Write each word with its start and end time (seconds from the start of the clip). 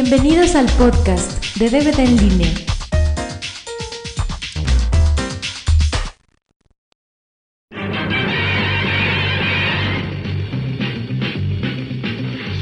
Bienvenidos 0.00 0.54
al 0.54 0.66
podcast 0.78 1.56
de 1.56 1.68
DVD 1.70 1.98
en 1.98 2.16
línea. 2.16 2.48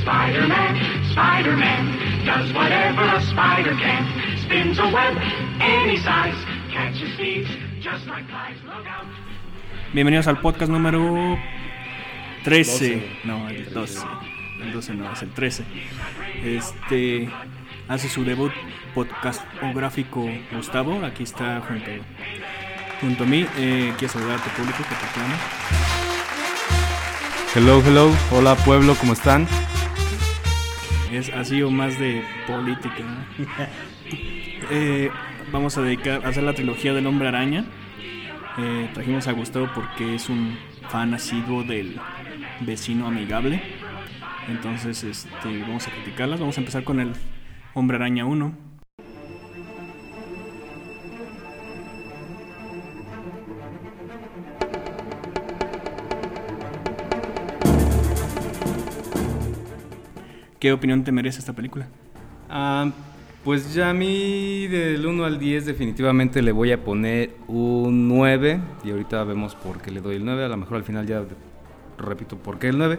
Spider-Man, 0.00 0.76
Spider-Man, 1.10 2.24
does 2.24 2.54
whatever 2.54 3.02
a 3.04 3.20
spider 3.20 3.76
can. 3.82 4.06
Spins 4.46 4.78
a 4.78 4.84
web 4.84 5.18
any 5.60 5.98
size, 5.98 6.38
catches 6.72 7.14
thieves 7.18 7.50
just 7.82 8.06
like 8.06 8.26
flies. 8.30 8.56
Look 8.64 8.86
out. 8.86 9.04
Bienvenidos 9.92 10.26
al 10.26 10.40
podcast 10.40 10.72
número 10.72 11.36
13. 12.44 12.94
12. 12.94 13.20
No, 13.24 13.46
el 13.50 13.70
12. 13.74 14.06
El 14.60 14.72
12 14.72 14.94
no, 14.94 15.12
es 15.12 15.22
el 15.22 15.30
13. 15.30 15.64
Este 16.44 17.28
hace 17.88 18.08
su 18.08 18.24
debut 18.24 18.52
podcastográfico 18.94 20.28
Gustavo. 20.52 21.04
Aquí 21.04 21.22
está 21.22 21.60
junto, 21.60 21.90
junto 23.00 23.24
a 23.24 23.26
mí. 23.26 23.46
Eh, 23.58 23.92
quiero 23.98 24.12
saludar 24.12 24.38
a 24.38 24.42
tu 24.42 24.50
público 24.50 24.78
que 24.78 24.94
te 24.94 25.06
aclama. 25.06 25.36
Hello, 27.54 27.82
hello. 27.86 28.12
Hola 28.32 28.54
pueblo, 28.56 28.94
¿cómo 28.94 29.12
están? 29.12 29.46
Es 31.12 31.28
así 31.30 31.62
o 31.62 31.70
más 31.70 31.98
de 31.98 32.24
política. 32.46 33.00
¿no? 33.00 33.46
Eh, 34.68 35.10
vamos 35.52 35.76
a 35.78 35.82
dedicar 35.82 36.24
a 36.24 36.30
hacer 36.30 36.42
la 36.42 36.52
trilogía 36.52 36.92
del 36.92 37.06
Hombre 37.06 37.28
Araña. 37.28 37.66
Eh, 38.58 38.90
trajimos 38.94 39.28
a 39.28 39.32
Gustavo 39.32 39.68
porque 39.74 40.16
es 40.16 40.28
un 40.28 40.58
fan 40.88 41.14
asiduo 41.14 41.62
del 41.62 42.00
vecino 42.60 43.06
amigable. 43.06 43.62
Entonces, 44.48 45.02
este, 45.04 45.60
vamos 45.62 45.86
a 45.88 45.90
criticarlas. 45.90 46.40
Vamos 46.40 46.56
a 46.56 46.60
empezar 46.60 46.84
con 46.84 47.00
el 47.00 47.12
Hombre 47.74 47.96
Araña 47.96 48.24
1. 48.24 48.66
¿Qué 60.58 60.72
opinión 60.72 61.04
te 61.04 61.12
merece 61.12 61.38
esta 61.38 61.52
película? 61.52 61.86
Ah, 62.48 62.90
pues 63.44 63.74
ya 63.74 63.90
a 63.90 63.94
mí 63.94 64.66
del 64.66 65.06
1 65.06 65.24
al 65.24 65.38
10 65.38 65.66
definitivamente 65.66 66.42
le 66.42 66.50
voy 66.50 66.72
a 66.72 66.82
poner 66.82 67.36
un 67.46 68.08
9 68.08 68.60
y 68.82 68.90
ahorita 68.90 69.22
vemos 69.24 69.54
por 69.54 69.80
qué 69.80 69.90
le 69.90 70.00
doy 70.00 70.16
el 70.16 70.24
9, 70.24 70.44
a 70.44 70.48
lo 70.48 70.56
mejor 70.56 70.78
al 70.78 70.84
final 70.84 71.06
ya 71.06 71.22
repito 71.98 72.36
por 72.36 72.58
qué 72.58 72.68
el 72.68 72.78
9. 72.78 72.98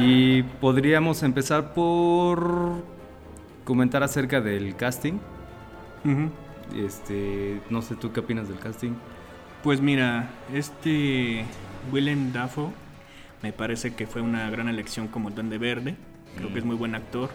Y 0.00 0.42
podríamos 0.60 1.22
empezar 1.22 1.72
por 1.74 2.82
comentar 3.64 4.02
acerca 4.02 4.40
del 4.40 4.76
casting. 4.76 5.14
Este, 6.76 7.60
no 7.70 7.82
sé 7.82 7.94
tú 7.96 8.12
qué 8.12 8.20
opinas 8.20 8.48
del 8.48 8.58
casting. 8.58 8.92
Pues 9.62 9.80
mira, 9.80 10.30
este 10.52 11.44
Willem 11.92 12.32
Dafoe 12.32 12.70
me 13.42 13.52
parece 13.52 13.94
que 13.94 14.06
fue 14.06 14.20
una 14.20 14.50
gran 14.50 14.68
elección 14.68 15.08
como 15.08 15.28
el 15.28 15.34
Duende 15.34 15.58
Verde. 15.58 15.96
Creo 16.36 16.52
que 16.52 16.58
es 16.58 16.64
muy 16.64 16.76
buen 16.76 16.94
actor. 16.94 17.30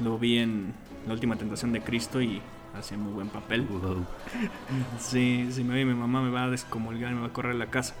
Lo 0.00 0.18
vi 0.18 0.38
en 0.38 0.74
La 1.06 1.12
Última 1.12 1.36
Tentación 1.36 1.72
de 1.72 1.80
Cristo 1.80 2.22
y 2.22 2.40
hace 2.76 2.96
muy 2.96 3.12
buen 3.12 3.28
papel. 3.28 3.66
Sí, 4.98 5.48
si 5.52 5.64
me 5.64 5.74
oye 5.74 5.84
mi 5.84 5.94
mamá 5.94 6.22
me 6.22 6.30
va 6.30 6.44
a 6.44 6.48
descomulgar 6.50 7.12
y 7.12 7.14
me 7.14 7.20
va 7.20 7.26
a 7.28 7.32
correr 7.32 7.52
a 7.52 7.58
la 7.58 7.66
casa. 7.66 7.94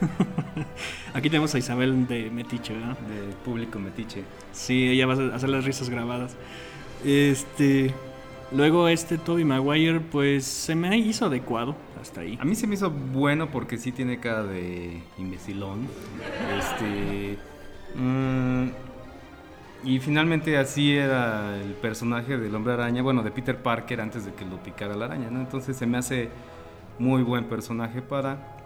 Aquí 1.14 1.28
tenemos 1.30 1.54
a 1.54 1.58
Isabel 1.58 2.06
de 2.06 2.30
Metiche, 2.30 2.74
¿verdad? 2.74 2.98
De 2.98 3.34
público 3.44 3.78
metiche. 3.78 4.24
Sí, 4.52 4.88
ella 4.88 5.06
va 5.06 5.14
a 5.14 5.36
hacer 5.36 5.48
las 5.48 5.64
risas 5.64 5.90
grabadas. 5.90 6.36
Este. 7.04 7.94
Luego 8.50 8.88
este 8.88 9.18
Toby 9.18 9.44
Maguire, 9.44 10.00
pues 10.00 10.44
se 10.46 10.74
me 10.74 10.96
hizo 10.96 11.26
adecuado 11.26 11.76
hasta 12.00 12.22
ahí. 12.22 12.38
A 12.40 12.46
mí 12.46 12.54
se 12.54 12.66
me 12.66 12.74
hizo 12.74 12.90
bueno 12.90 13.50
porque 13.50 13.76
sí 13.76 13.92
tiene 13.92 14.20
cara 14.20 14.42
de 14.42 15.02
imbecilón. 15.18 15.86
Este. 16.58 17.38
mm, 17.94 18.68
y 19.84 20.00
finalmente 20.00 20.56
así 20.56 20.96
era 20.96 21.56
el 21.60 21.72
personaje 21.74 22.38
del 22.38 22.54
hombre 22.54 22.72
araña, 22.72 23.02
bueno, 23.02 23.22
de 23.22 23.30
Peter 23.30 23.56
Parker 23.56 24.00
antes 24.00 24.24
de 24.24 24.32
que 24.32 24.44
lo 24.44 24.62
picara 24.62 24.96
la 24.96 25.04
araña, 25.04 25.30
¿no? 25.30 25.40
Entonces 25.40 25.76
se 25.76 25.86
me 25.86 25.98
hace 25.98 26.30
muy 26.98 27.22
buen 27.22 27.44
personaje 27.44 28.02
para 28.02 28.57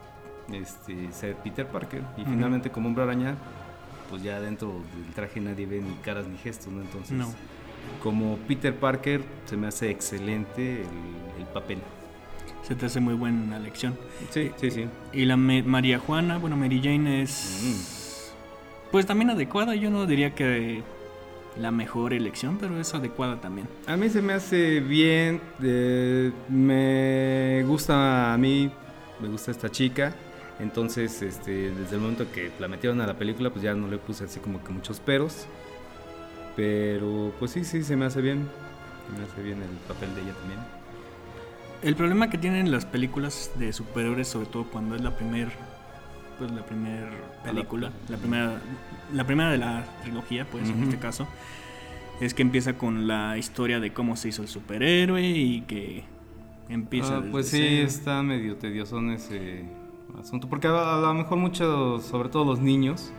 este, 0.52 1.12
ser 1.12 1.36
Peter 1.36 1.66
Parker. 1.66 2.02
Y 2.16 2.24
finalmente 2.24 2.70
como 2.70 2.88
hombre 2.88 3.04
araña, 3.04 3.34
pues 4.10 4.22
ya 4.22 4.40
dentro 4.40 4.68
del 4.94 5.14
traje 5.14 5.40
nadie 5.40 5.66
ve 5.66 5.80
ni 5.80 5.94
caras 5.96 6.26
ni 6.26 6.36
gestos, 6.38 6.72
¿no? 6.72 6.80
Entonces, 6.82 7.12
No. 7.16 7.32
como 8.02 8.36
Peter 8.48 8.74
Parker, 8.74 9.22
se 9.46 9.56
me 9.56 9.66
hace 9.68 9.90
excelente 9.90 10.82
el, 10.82 11.40
el 11.42 11.46
papel. 11.52 11.78
Se 12.62 12.74
te 12.76 12.86
hace 12.86 13.00
muy 13.00 13.14
buena 13.14 13.56
elección. 13.56 13.98
Sí, 14.30 14.50
sí, 14.56 14.70
sí. 14.70 14.86
Y 15.12 15.24
la 15.24 15.36
Me- 15.36 15.62
María 15.64 15.98
Juana, 15.98 16.38
bueno, 16.38 16.56
Mary 16.56 16.80
Jane 16.82 17.22
es. 17.22 18.32
Pues 18.92 19.04
también 19.06 19.30
adecuada. 19.30 19.74
Yo 19.74 19.90
no 19.90 20.06
diría 20.06 20.34
que 20.34 20.82
la 21.58 21.70
mejor 21.70 22.12
elección, 22.12 22.58
pero 22.60 22.78
es 22.80 22.94
adecuada 22.94 23.40
también. 23.40 23.66
A 23.86 23.96
mí 23.96 24.08
se 24.10 24.22
me 24.22 24.32
hace 24.34 24.80
bien, 24.80 25.40
eh, 25.62 26.30
me 26.48 27.62
gusta 27.66 28.32
a 28.32 28.38
mí, 28.38 28.70
me 29.20 29.28
gusta 29.28 29.50
esta 29.50 29.68
chica, 29.70 30.14
entonces 30.60 31.22
este, 31.22 31.70
desde 31.70 31.94
el 31.96 32.00
momento 32.00 32.30
que 32.32 32.50
la 32.58 32.68
metieron 32.68 33.00
a 33.00 33.06
la 33.06 33.14
película 33.18 33.50
pues 33.50 33.62
ya 33.62 33.74
no 33.74 33.88
le 33.88 33.98
puse 33.98 34.24
así 34.24 34.40
como 34.40 34.62
que 34.62 34.72
muchos 34.72 35.00
peros, 35.00 35.46
pero 36.56 37.32
pues 37.38 37.52
sí, 37.52 37.64
sí, 37.64 37.82
se 37.82 37.96
me 37.96 38.04
hace 38.04 38.20
bien, 38.20 38.46
se 39.10 39.18
me 39.18 39.24
hace 39.26 39.42
bien 39.42 39.58
el 39.62 39.70
papel 39.88 40.14
de 40.14 40.22
ella 40.22 40.32
también. 40.34 40.60
El 41.82 41.96
problema 41.96 42.30
que 42.30 42.38
tienen 42.38 42.70
las 42.70 42.86
películas 42.86 43.50
de 43.58 43.72
superhéroes, 43.72 44.28
sobre 44.28 44.46
todo 44.46 44.64
cuando 44.70 44.94
es 44.94 45.00
la 45.02 45.16
primer, 45.16 45.48
pues 46.38 46.50
la 46.52 46.64
primera 46.64 47.10
película, 47.44 47.90
la 48.08 48.16
primera, 48.18 48.60
la 49.12 49.24
primera 49.24 49.50
de 49.50 49.58
la 49.58 49.84
trilogía, 50.02 50.46
pues 50.50 50.68
en 50.68 50.74
Ujú. 50.76 50.84
este 50.84 50.98
caso, 50.98 51.26
es 52.20 52.34
que 52.34 52.42
empieza 52.42 52.74
con 52.74 53.08
la 53.08 53.36
historia 53.36 53.80
de 53.80 53.92
cómo 53.92 54.14
se 54.14 54.28
hizo 54.28 54.42
el 54.42 54.48
superhéroe 54.48 55.22
y 55.22 55.62
que 55.62 56.04
empieza. 56.68 57.16
Ah, 57.16 57.18
desde 57.18 57.30
pues 57.32 57.48
sí, 57.48 57.58
cero. 57.58 57.88
está 57.88 58.22
medio 58.22 58.54
tedioso 58.56 58.98
en 58.98 59.10
ese 59.10 59.64
asunto, 60.20 60.48
porque 60.48 60.68
a, 60.68 60.96
a 60.96 61.00
lo 61.00 61.14
mejor 61.14 61.38
muchos, 61.38 62.04
sobre 62.04 62.28
todo 62.28 62.44
los 62.44 62.60
niños, 62.60 63.12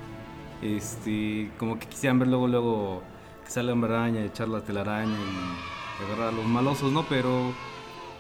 este, 0.61 1.51
como 1.57 1.77
que 1.79 1.87
quisieran 1.87 2.19
ver 2.19 2.27
luego, 2.29 2.47
luego 2.47 3.03
que 3.43 3.51
sale 3.51 3.71
hombre 3.71 3.93
araña, 3.93 4.21
echar 4.23 4.47
la 4.47 4.61
telaraña 4.61 5.13
y 5.17 6.03
agarrar 6.05 6.29
a 6.29 6.31
los 6.31 6.45
malosos, 6.45 6.91
¿no? 6.91 7.03
Pero, 7.03 7.51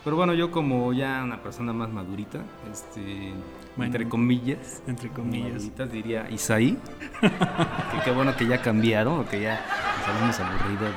pero 0.03 0.15
bueno, 0.15 0.33
yo 0.33 0.51
como 0.51 0.91
ya 0.93 1.21
una 1.23 1.41
persona 1.41 1.71
más 1.73 1.89
madurita, 1.89 2.39
este, 2.71 3.33
Bueno. 3.77 3.85
entre 3.85 4.09
comillas, 4.09 4.83
entre 4.87 5.09
comillas. 5.09 5.53
maduritas, 5.53 5.91
diría 5.91 6.29
Isaí, 6.29 6.77
que 7.21 7.99
qué 8.03 8.11
bueno 8.11 8.35
que 8.35 8.45
ya 8.47 8.61
cambiaron, 8.61 9.23
que 9.25 9.41
ya 9.41 9.61
salimos 10.05 10.39
aburridos 10.39 10.91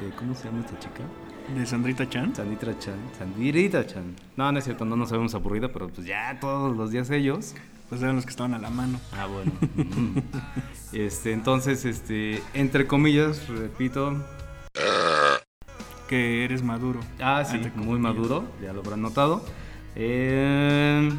de, 0.00 0.06
de, 0.06 0.12
¿cómo 0.16 0.34
se 0.34 0.46
llama 0.48 0.60
esta 0.60 0.78
chica? 0.80 1.04
De 1.54 1.66
Sandrita 1.66 2.08
Chan. 2.08 2.34
Sanditra 2.34 2.78
Chan. 2.78 2.96
Sandrita 3.18 3.86
Chan. 3.86 4.14
No, 4.36 4.52
no 4.52 4.58
es 4.58 4.64
cierto, 4.64 4.84
no 4.84 4.96
nos 4.96 5.10
habíamos 5.12 5.34
aburrido, 5.34 5.72
pero 5.72 5.88
pues 5.88 6.06
ya 6.06 6.38
todos 6.40 6.76
los 6.76 6.90
días 6.90 7.10
ellos. 7.10 7.54
Pues 7.88 8.02
eran 8.02 8.16
los 8.16 8.24
que 8.26 8.30
estaban 8.30 8.52
a 8.54 8.58
la 8.58 8.68
mano. 8.70 9.00
Ah, 9.12 9.26
bueno. 9.26 9.52
Mm. 9.74 10.18
este, 10.92 11.32
entonces, 11.32 11.84
este, 11.86 12.42
entre 12.52 12.86
comillas, 12.86 13.48
repito. 13.48 14.22
Que 16.06 16.44
eres 16.44 16.62
maduro. 16.62 17.00
Ah, 17.20 17.44
sí, 17.46 17.56
Entre 17.56 17.70
muy 17.72 17.96
comillas. 17.98 18.00
maduro, 18.02 18.44
ya 18.62 18.72
lo 18.72 18.80
habrán 18.80 19.02
notado. 19.02 19.44
Eh, 19.96 21.10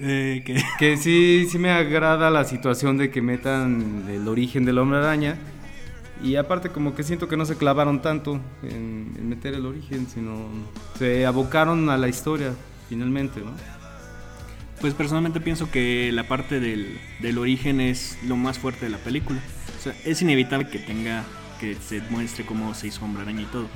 Eh, 0.00 0.42
que 0.44 0.60
que 0.78 0.96
sí, 0.96 1.46
sí 1.48 1.56
me 1.58 1.70
agrada 1.70 2.28
la 2.28 2.42
situación 2.44 2.98
de 2.98 3.10
que 3.10 3.22
metan 3.22 4.04
el 4.10 4.26
origen 4.26 4.64
del 4.64 4.78
hombre 4.78 4.98
araña. 4.98 5.38
Y 6.22 6.36
aparte 6.36 6.70
como 6.70 6.94
que 6.94 7.02
siento 7.02 7.28
que 7.28 7.36
no 7.36 7.44
se 7.44 7.56
clavaron 7.56 8.00
tanto 8.00 8.40
en, 8.62 9.14
en 9.18 9.28
meter 9.28 9.54
el 9.54 9.66
origen, 9.66 10.06
sino 10.06 10.48
se 10.98 11.26
abocaron 11.26 11.90
a 11.90 11.98
la 11.98 12.08
historia 12.08 12.54
finalmente, 12.88 13.40
¿no? 13.40 13.52
Pues 14.80 14.94
personalmente 14.94 15.40
pienso 15.40 15.70
que 15.70 16.10
la 16.12 16.28
parte 16.28 16.60
del, 16.60 16.98
del 17.20 17.38
origen 17.38 17.80
es 17.80 18.18
lo 18.24 18.36
más 18.36 18.58
fuerte 18.58 18.86
de 18.86 18.90
la 18.90 18.98
película. 18.98 19.40
O 19.78 19.82
sea, 19.82 19.94
es 20.04 20.20
inevitable 20.22 20.68
que 20.68 20.78
tenga, 20.78 21.24
que 21.60 21.74
se 21.76 22.00
muestre 22.10 22.44
cómo 22.44 22.74
se 22.74 22.88
hizo 22.88 23.04
Hombre 23.04 23.22
Araña 23.22 23.42
y 23.42 23.46
todo. 23.46 23.68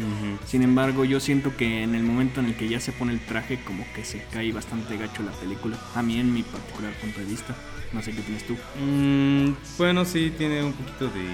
Sin 0.47 0.63
embargo, 0.63 1.05
yo 1.05 1.21
siento 1.21 1.57
que 1.57 1.83
en 1.83 1.95
el 1.95 2.03
momento 2.03 2.41
en 2.41 2.47
el 2.47 2.57
que 2.57 2.69
ya 2.69 2.81
se 2.81 2.93
pone 2.93 3.13
el 3.13 3.21
traje, 3.21 3.61
como 3.65 3.85
que 3.95 4.05
se 4.05 4.23
cae 4.33 4.53
bastante 4.53 4.97
gacho 4.97 5.23
la 5.23 5.33
película. 5.33 5.79
A 5.95 6.03
mí, 6.03 6.19
en 6.19 6.33
mi 6.33 6.43
particular 6.43 6.93
punto 7.01 7.21
de 7.21 7.27
vista. 7.27 7.55
No 7.93 8.03
sé 8.03 8.13
qué 8.13 8.21
tienes 8.21 8.47
tú. 8.47 8.55
Mm, 8.79 9.55
bueno, 9.79 10.05
sí, 10.05 10.33
tiene 10.37 10.63
un 10.63 10.75
poquito 10.75 11.09
de... 11.09 11.25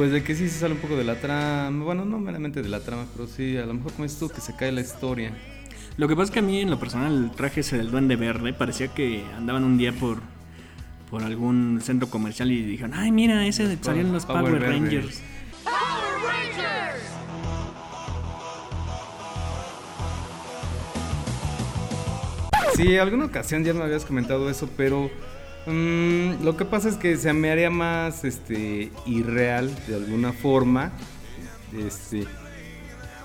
Pues 0.00 0.12
de 0.12 0.24
que 0.24 0.34
sí 0.34 0.48
se 0.48 0.60
sale 0.60 0.72
un 0.72 0.80
poco 0.80 0.96
de 0.96 1.04
la 1.04 1.16
trama. 1.16 1.84
Bueno, 1.84 2.06
no 2.06 2.18
meramente 2.18 2.62
de 2.62 2.70
la 2.70 2.80
trama, 2.80 3.04
pero 3.14 3.28
sí, 3.28 3.58
a 3.58 3.66
lo 3.66 3.74
mejor 3.74 3.92
como 3.92 4.06
es 4.06 4.18
tú 4.18 4.30
que 4.30 4.40
se 4.40 4.56
cae 4.56 4.72
la 4.72 4.80
historia. 4.80 5.30
Lo 5.98 6.08
que 6.08 6.16
pasa 6.16 6.24
es 6.24 6.30
que 6.30 6.38
a 6.38 6.42
mí, 6.42 6.58
en 6.58 6.70
lo 6.70 6.78
personal, 6.78 7.24
el 7.24 7.30
traje 7.32 7.60
ese 7.60 7.76
del 7.76 7.90
Duende 7.90 8.16
Verde 8.16 8.54
parecía 8.54 8.88
que 8.88 9.22
andaban 9.36 9.62
un 9.62 9.76
día 9.76 9.92
por 9.92 10.22
por 11.10 11.22
algún 11.22 11.80
centro 11.82 12.08
comercial 12.08 12.50
y 12.50 12.62
dijeron, 12.62 12.94
ay, 12.94 13.12
mira, 13.12 13.46
ese 13.46 13.76
salían 13.82 14.10
los 14.10 14.24
Power 14.24 14.44
Power, 14.44 14.58
Verde. 14.58 14.74
Rangers. 14.74 15.22
Sí, 22.74 22.96
alguna 22.96 23.26
ocasión 23.26 23.64
ya 23.64 23.74
me 23.74 23.82
habías 23.82 24.06
comentado 24.06 24.48
eso, 24.48 24.66
pero 24.78 25.10
mm, 25.66 26.44
lo 26.44 26.56
que 26.56 26.64
pasa 26.64 26.88
es 26.88 26.96
que 26.96 27.16
se 27.16 27.32
me 27.32 27.50
haría 27.50 27.70
más 27.70 28.24
este, 28.24 28.90
irreal 29.06 29.70
de 29.86 29.94
alguna 29.96 30.32
forma 30.32 30.92
este, 31.76 32.26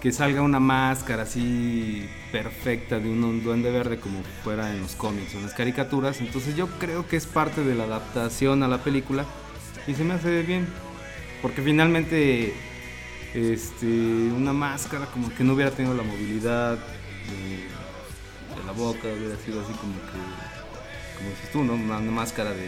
que 0.05 0.11
salga 0.11 0.41
una 0.41 0.59
máscara 0.59 1.23
así 1.23 2.07
perfecta 2.31 2.99
de 2.99 3.09
un, 3.09 3.43
duende 3.43 3.71
verde 3.71 3.99
como 3.99 4.21
fuera 4.43 4.71
en 4.71 4.81
los 4.81 4.95
cómics 4.95 5.33
o 5.33 5.37
en 5.37 5.43
las 5.45 5.53
caricaturas. 5.53 6.21
Entonces 6.21 6.55
yo 6.55 6.67
creo 6.79 7.07
que 7.07 7.17
es 7.17 7.25
parte 7.25 7.63
de 7.63 7.73
la 7.73 7.85
adaptación 7.85 8.61
a 8.61 8.67
la 8.67 8.83
película 8.83 9.25
y 9.87 9.95
se 9.95 10.03
me 10.03 10.13
hace 10.13 10.43
bien, 10.43 10.67
porque 11.41 11.61
finalmente 11.61 12.53
este, 13.33 13.87
una 13.87 14.53
máscara 14.53 15.07
como 15.07 15.33
que 15.33 15.43
no 15.43 15.53
hubiera 15.53 15.71
tenido 15.71 15.95
la 15.95 16.03
movilidad 16.03 16.73
de, 16.73 18.55
de 18.55 18.65
la 18.65 18.71
boca, 18.73 19.07
hubiera 19.07 19.35
sido 19.37 19.61
así 19.61 19.73
como 19.73 19.93
que, 19.93 20.55
como 21.17 21.29
dices 21.29 21.51
tú, 21.51 21.63
¿no? 21.63 21.73
Una, 21.73 22.00
máscara 22.00 22.51
de, 22.51 22.67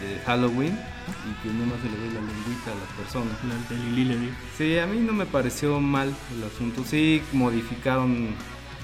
de 0.00 0.20
Halloween 0.26 0.78
y 1.08 1.42
que 1.42 1.52
nomás 1.52 1.80
se 1.80 1.88
le 1.88 1.96
ve 1.96 2.14
la 2.14 2.20
lengüita 2.20 2.72
a 2.72 2.74
las 2.74 2.88
personas. 2.96 3.34
La 3.44 3.76
de 3.76 3.82
Lili 3.90 4.04
le. 4.04 4.30
Sí, 4.56 4.78
a 4.78 4.86
mí 4.86 5.00
no 5.00 5.12
me 5.12 5.26
pareció 5.26 5.80
mal 5.80 6.14
el 6.36 6.44
asunto. 6.44 6.84
Sí, 6.84 7.22
modificaron 7.32 8.34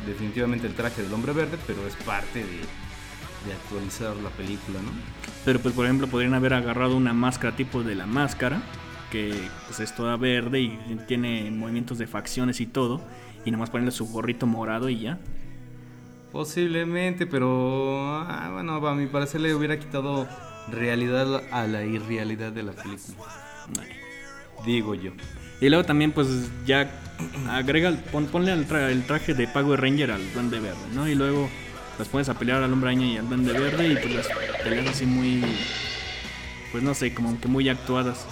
definitivamente 0.07 0.67
el 0.67 0.75
traje 0.75 1.03
del 1.03 1.13
hombre 1.13 1.33
verde, 1.33 1.59
pero 1.67 1.87
es 1.87 1.95
parte 1.97 2.41
de, 2.41 2.61
de 3.47 3.53
actualizar 3.53 4.17
la 4.17 4.31
película, 4.31 4.81
¿no? 4.81 4.91
Pero 5.45 5.61
pues 5.61 5.75
por 5.75 5.85
ejemplo 5.85 6.09
podrían 6.09 6.35
haber 6.35 6.55
agarrado 6.55 6.97
una 6.97 7.13
máscara 7.13 7.57
tipo 7.57 7.83
de 7.83 7.95
la 7.95 8.07
máscara, 8.07 8.63
que 9.11 9.49
pues 9.67 9.81
es 9.81 9.95
toda 9.95 10.17
verde 10.17 10.61
y 10.61 10.79
tiene 11.07 11.51
movimientos 11.51 11.99
de 11.99 12.07
facciones 12.07 12.61
y 12.61 12.67
todo, 12.67 13.01
y 13.45 13.51
nomás 13.51 13.71
ponerle 13.71 13.93
su 13.93 14.07
gorrito 14.07 14.47
morado 14.47 14.89
y 14.89 15.01
ya. 15.01 15.19
Posiblemente, 16.33 17.27
pero 17.27 18.21
ah, 18.21 18.51
bueno, 18.53 18.75
a 18.87 18.95
mi 18.95 19.07
parecer 19.07 19.41
le 19.41 19.55
hubiera 19.55 19.79
quitado 19.79 20.29
realidad 20.71 21.43
a 21.53 21.67
la 21.67 21.85
irrealidad 21.85 22.53
de 22.53 22.63
la 22.63 22.73
película. 22.73 23.17
Digo 24.65 24.95
yo. 24.95 25.13
Y 25.61 25.69
luego 25.69 25.85
también 25.85 26.13
pues 26.13 26.29
ya 26.67 26.91
agrega, 27.49 27.93
pon- 28.13 28.27
ponle 28.27 28.53
al 28.53 28.69
tra- 28.69 28.91
el 28.91 29.05
traje 29.07 29.33
de 29.33 29.47
Power 29.49 29.81
Ranger 29.81 30.11
al 30.11 30.33
duende 30.35 30.61
verde, 30.61 30.77
¿no? 30.93 31.09
Y 31.09 31.15
luego 31.15 31.49
las 31.99 32.09
pones 32.09 32.29
a 32.29 32.35
pelear 32.35 32.63
al 32.63 32.73
hombre 32.73 32.91
araña 32.91 33.07
y 33.07 33.17
al 33.17 33.29
duende 33.29 33.53
verde 33.53 33.89
y 33.89 33.95
pues 33.97 34.15
las 34.15 34.27
peleas 34.63 34.87
así 34.89 35.07
muy, 35.07 35.43
pues 36.73 36.83
no 36.85 36.93
sé, 36.93 37.15
como 37.15 37.41
que 37.41 37.49
muy 37.49 37.69
actuadas. 37.71 38.27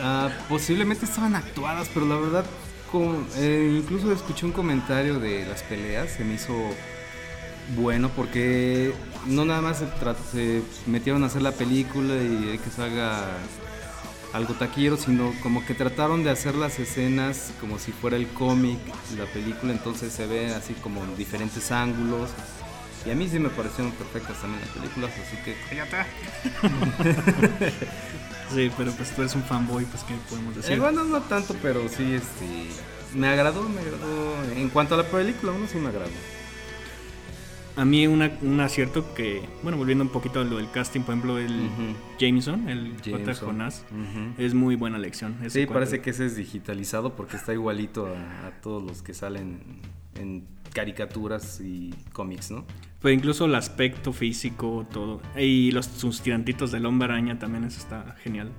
Ah, 0.00 0.30
posiblemente 0.48 1.04
estaban 1.04 1.36
actuadas, 1.36 1.88
pero 1.94 2.06
la 2.06 2.16
verdad, 2.16 2.44
con- 2.90 3.26
eh, 3.36 3.78
incluso 3.82 4.12
escuché 4.12 4.46
un 4.46 4.52
comentario 4.52 5.18
de 5.18 5.44
las 5.46 5.62
peleas, 5.62 6.10
se 6.10 6.24
me 6.24 6.34
hizo 6.34 6.54
bueno 7.74 8.10
porque 8.14 8.92
no 9.26 9.44
nada 9.44 9.60
más 9.60 9.82
se, 10.32 10.62
metieron 10.86 11.24
a 11.24 11.26
hacer 11.26 11.42
la 11.42 11.52
película 11.52 12.14
y 12.14 12.58
que 12.62 12.70
salga 12.70 13.24
algo 14.32 14.54
taquillero, 14.54 14.96
sino 14.96 15.32
como 15.42 15.64
que 15.64 15.74
trataron 15.74 16.22
de 16.22 16.30
hacer 16.30 16.54
las 16.54 16.78
escenas 16.78 17.52
como 17.60 17.78
si 17.78 17.92
fuera 17.92 18.16
el 18.16 18.28
cómic, 18.28 18.78
la 19.16 19.24
película, 19.26 19.72
entonces 19.72 20.12
se 20.12 20.26
ve 20.26 20.54
así 20.54 20.74
como 20.74 21.02
en 21.04 21.16
diferentes 21.16 21.72
ángulos. 21.72 22.30
Y 23.04 23.10
a 23.10 23.14
mí 23.14 23.28
sí 23.28 23.38
me 23.38 23.50
parecieron 23.50 23.92
perfectas 23.92 24.40
también 24.40 24.60
las 24.62 24.70
películas, 24.70 25.12
así 25.12 25.36
que 25.44 25.56
cállate. 25.68 25.96
Sí, 28.54 28.70
pero 28.76 28.92
pues 28.92 29.14
tú 29.14 29.22
eres 29.22 29.34
un 29.34 29.42
fanboy, 29.42 29.84
pues 29.86 30.02
qué 30.04 30.14
podemos 30.30 30.54
decir. 30.56 30.72
Eh, 30.72 30.78
bueno, 30.80 31.04
no 31.04 31.20
tanto, 31.22 31.54
pero 31.60 31.88
sí, 31.88 32.14
este, 32.14 32.68
me 33.14 33.28
agradó, 33.28 33.62
me 33.68 33.80
agradó. 33.80 34.52
En 34.54 34.68
cuanto 34.68 34.94
a 34.94 34.98
la 34.98 35.04
película, 35.04 35.52
uno 35.52 35.66
sí 35.66 35.78
me 35.78 35.88
agradó. 35.88 36.10
A 37.76 37.84
mí 37.84 38.06
una, 38.06 38.32
un 38.40 38.58
acierto 38.60 39.14
que, 39.14 39.42
bueno, 39.62 39.76
volviendo 39.76 40.02
un 40.02 40.10
poquito 40.10 40.40
a 40.40 40.44
lo 40.44 40.56
del 40.56 40.70
casting, 40.70 41.02
por 41.02 41.14
ejemplo, 41.14 41.38
el. 41.38 41.68
Jameson, 42.18 42.68
el 42.68 42.94
J. 43.04 43.34
Jonás, 43.34 43.84
es 44.38 44.54
muy 44.54 44.76
buena 44.76 44.96
elección. 44.96 45.36
Sí, 45.48 45.66
parece 45.66 46.00
que 46.00 46.10
ese 46.10 46.26
es 46.26 46.36
digitalizado 46.36 47.14
porque 47.14 47.36
está 47.36 47.52
igualito 47.52 48.06
a, 48.06 48.46
a 48.46 48.50
todos 48.62 48.82
los 48.82 49.02
que 49.02 49.12
salen 49.12 49.60
en 50.14 50.46
caricaturas 50.72 51.60
y 51.60 51.94
cómics, 52.12 52.50
¿no? 52.50 52.64
Pero 53.00 53.14
incluso 53.14 53.44
el 53.44 53.54
aspecto 53.54 54.12
físico, 54.12 54.86
todo. 54.92 55.20
Y 55.38 55.70
los, 55.70 55.86
sus 55.86 56.20
tirantitos 56.22 56.72
del 56.72 56.86
hombre 56.86 57.08
araña 57.08 57.38
también, 57.38 57.64
eso 57.64 57.78
está 57.78 58.16
genial. 58.22 58.52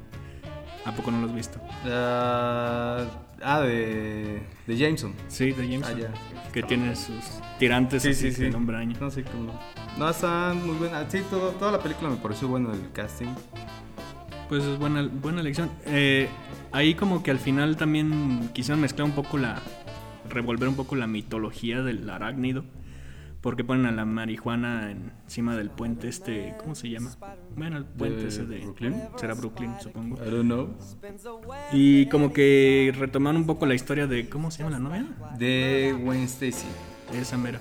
¿A 0.87 0.93
poco 0.93 1.11
no 1.11 1.19
lo 1.19 1.27
has 1.27 1.35
visto? 1.35 1.59
Ah, 1.85 3.03
ah, 3.43 3.59
de, 3.59 4.41
de 4.65 4.77
Jameson. 4.77 5.13
Sí, 5.27 5.51
de 5.51 5.67
Jameson. 5.67 5.97
Ah, 5.97 5.99
ya. 5.99 6.51
Que 6.53 6.63
tiene 6.63 6.95
sus 6.95 7.25
tirantes 7.59 8.03
Sí, 8.03 8.09
así 8.09 8.31
sí, 8.31 8.49
sí. 8.49 8.57
araña. 8.69 8.97
No 8.97 9.11
sé 9.11 9.23
cómo. 9.23 9.59
No, 9.97 10.09
está 10.09 10.53
muy 10.53 10.77
buena. 10.77 11.09
Sí, 11.09 11.21
todo, 11.29 11.49
toda 11.51 11.73
la 11.73 11.79
película 11.79 12.09
me 12.09 12.15
pareció 12.15 12.47
bueno 12.47 12.71
el 12.71 12.89
casting. 12.93 13.27
Pues 14.47 14.63
es 14.63 14.79
buena, 14.79 15.09
buena 15.11 15.41
elección. 15.41 15.69
Eh, 15.85 16.29
ahí 16.71 16.95
como 16.95 17.21
que 17.21 17.31
al 17.31 17.39
final 17.39 17.75
también 17.75 18.49
quisieron 18.53 18.79
mezclar 18.79 19.05
un 19.05 19.13
poco 19.13 19.37
la... 19.37 19.61
Revolver 20.29 20.69
un 20.69 20.75
poco 20.75 20.95
la 20.95 21.07
mitología 21.07 21.81
del 21.81 22.09
arácnido. 22.09 22.63
Porque 23.41 23.63
ponen 23.63 23.85
a 23.85 23.91
la 23.91 24.03
marihuana 24.03 24.91
encima 24.91 25.55
del 25.55 25.69
puente 25.69 26.07
este... 26.07 26.55
¿Cómo 26.59 26.75
se 26.75 26.89
llama? 26.89 27.11
Bueno, 27.55 27.77
el 27.77 27.85
puente 27.85 28.23
¿De 28.23 28.27
ese 28.29 28.45
de... 28.45 28.59
Brooklyn? 28.59 28.95
Será 29.15 29.35
Brooklyn, 29.35 29.71
supongo. 29.79 30.17
I 30.17 30.29
don't 30.29 30.45
know. 30.45 30.75
Y 31.71 32.07
como 32.07 32.33
que 32.33 32.93
retomaron 32.97 33.41
un 33.41 33.47
poco 33.47 33.65
la 33.65 33.75
historia 33.75 34.07
de... 34.07 34.27
¿Cómo 34.27 34.49
se 34.51 34.63
llama 34.63 34.71
la 34.71 34.79
novia? 34.79 35.05
De 35.37 35.95
Wayne 36.03 36.25
Stacy. 36.25 36.67
Esa 37.13 37.37
mera. 37.37 37.59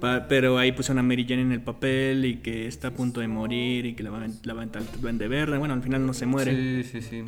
Pa- 0.00 0.26
pero 0.28 0.58
ahí 0.58 0.72
pusieron 0.72 0.98
a 0.98 1.02
Mary 1.02 1.24
Jane 1.26 1.42
en 1.42 1.52
el 1.52 1.62
papel 1.62 2.24
y 2.24 2.36
que 2.38 2.66
está 2.66 2.88
a 2.88 2.90
punto 2.90 3.20
de 3.20 3.28
morir 3.28 3.86
y 3.86 3.94
que 3.94 4.02
la 4.02 4.10
va, 4.10 4.24
a 4.24 4.28
la 4.42 4.54
va 4.54 4.66
duende 5.00 5.28
verde. 5.28 5.56
Bueno, 5.58 5.74
al 5.74 5.82
final 5.82 6.04
no 6.04 6.12
se 6.12 6.26
muere. 6.26 6.82
Sí, 6.82 7.00
sí, 7.00 7.02
sí. 7.02 7.24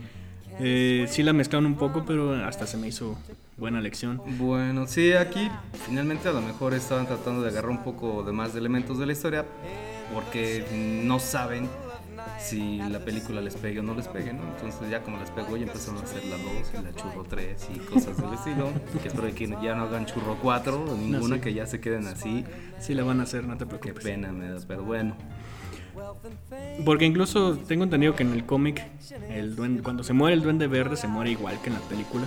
Eh, 0.59 1.07
sí 1.09 1.23
la 1.23 1.33
mezclaron 1.33 1.67
un 1.67 1.77
poco, 1.77 2.05
pero 2.05 2.35
hasta 2.45 2.67
se 2.67 2.77
me 2.77 2.89
hizo 2.89 3.19
buena 3.63 3.81
lección. 3.81 4.21
Bueno, 4.39 4.89
sí, 4.89 5.13
aquí 5.13 5.49
finalmente 5.87 6.29
a 6.29 6.33
lo 6.33 6.43
mejor 6.43 6.75
estaban 6.75 7.07
tratando 7.07 7.43
de 7.43 7.49
agarrar 7.51 7.71
un 7.71 7.85
poco 7.85 8.25
de 8.25 8.33
más 8.33 8.53
de 8.55 8.59
elementos 8.59 8.99
de 8.99 9.07
la 9.07 9.13
historia 9.13 9.47
porque 10.13 10.67
no 11.05 11.21
saben 11.21 11.69
si 12.41 12.79
la 12.79 12.99
película 12.99 13.41
les 13.41 13.55
pegue 13.55 13.79
o 13.79 13.83
no 13.85 13.95
les 13.95 14.09
pegue, 14.09 14.33
¿no? 14.33 14.43
Entonces 14.57 14.91
ya 14.91 15.01
como 15.05 15.17
les 15.19 15.31
pegó 15.31 15.57
ya 15.57 15.63
empezaron 15.67 16.01
a 16.01 16.03
hacer 16.03 16.25
la 16.27 16.37
2 16.39 16.47
y 16.81 16.85
la 16.85 16.93
churro 16.95 17.23
3 17.29 17.69
y 17.75 17.79
cosas 17.79 18.17
del 18.17 18.33
estilo. 18.35 18.69
Que 19.01 19.09
espero 19.09 19.33
que 19.33 19.49
ya 19.63 19.77
no 19.77 19.85
hagan 19.85 20.07
churro 20.07 20.37
4 20.43 20.85
o 20.85 20.97
ninguna, 20.97 21.37
sí. 21.37 21.41
que 21.41 21.55
ya 21.55 21.65
se 21.67 21.81
queden 21.81 22.09
así. 22.09 22.45
Sí 22.81 22.95
la 22.95 23.05
van 23.05 23.21
a 23.21 23.23
hacer, 23.23 23.45
no 23.45 23.57
te 23.57 23.65
Qué 23.65 23.77
preocupes. 23.79 24.03
pena 24.05 24.33
me 24.33 24.49
da, 24.49 24.59
pero 24.67 24.83
bueno. 24.83 25.17
Porque 26.85 27.05
incluso 27.05 27.57
tengo 27.59 27.85
entendido 27.85 28.17
que 28.17 28.25
en 28.25 28.33
el 28.33 28.45
cómic, 28.45 28.83
el 29.31 29.55
duende- 29.55 29.83
cuando 29.85 30.03
se 30.03 30.13
muere 30.15 30.35
el 30.35 30.43
duende 30.43 30.67
verde, 30.67 30.97
se 30.97 31.07
muere 31.07 31.31
igual 31.31 31.61
que 31.63 31.69
en 31.69 31.75
la 31.75 31.81
película. 31.83 32.27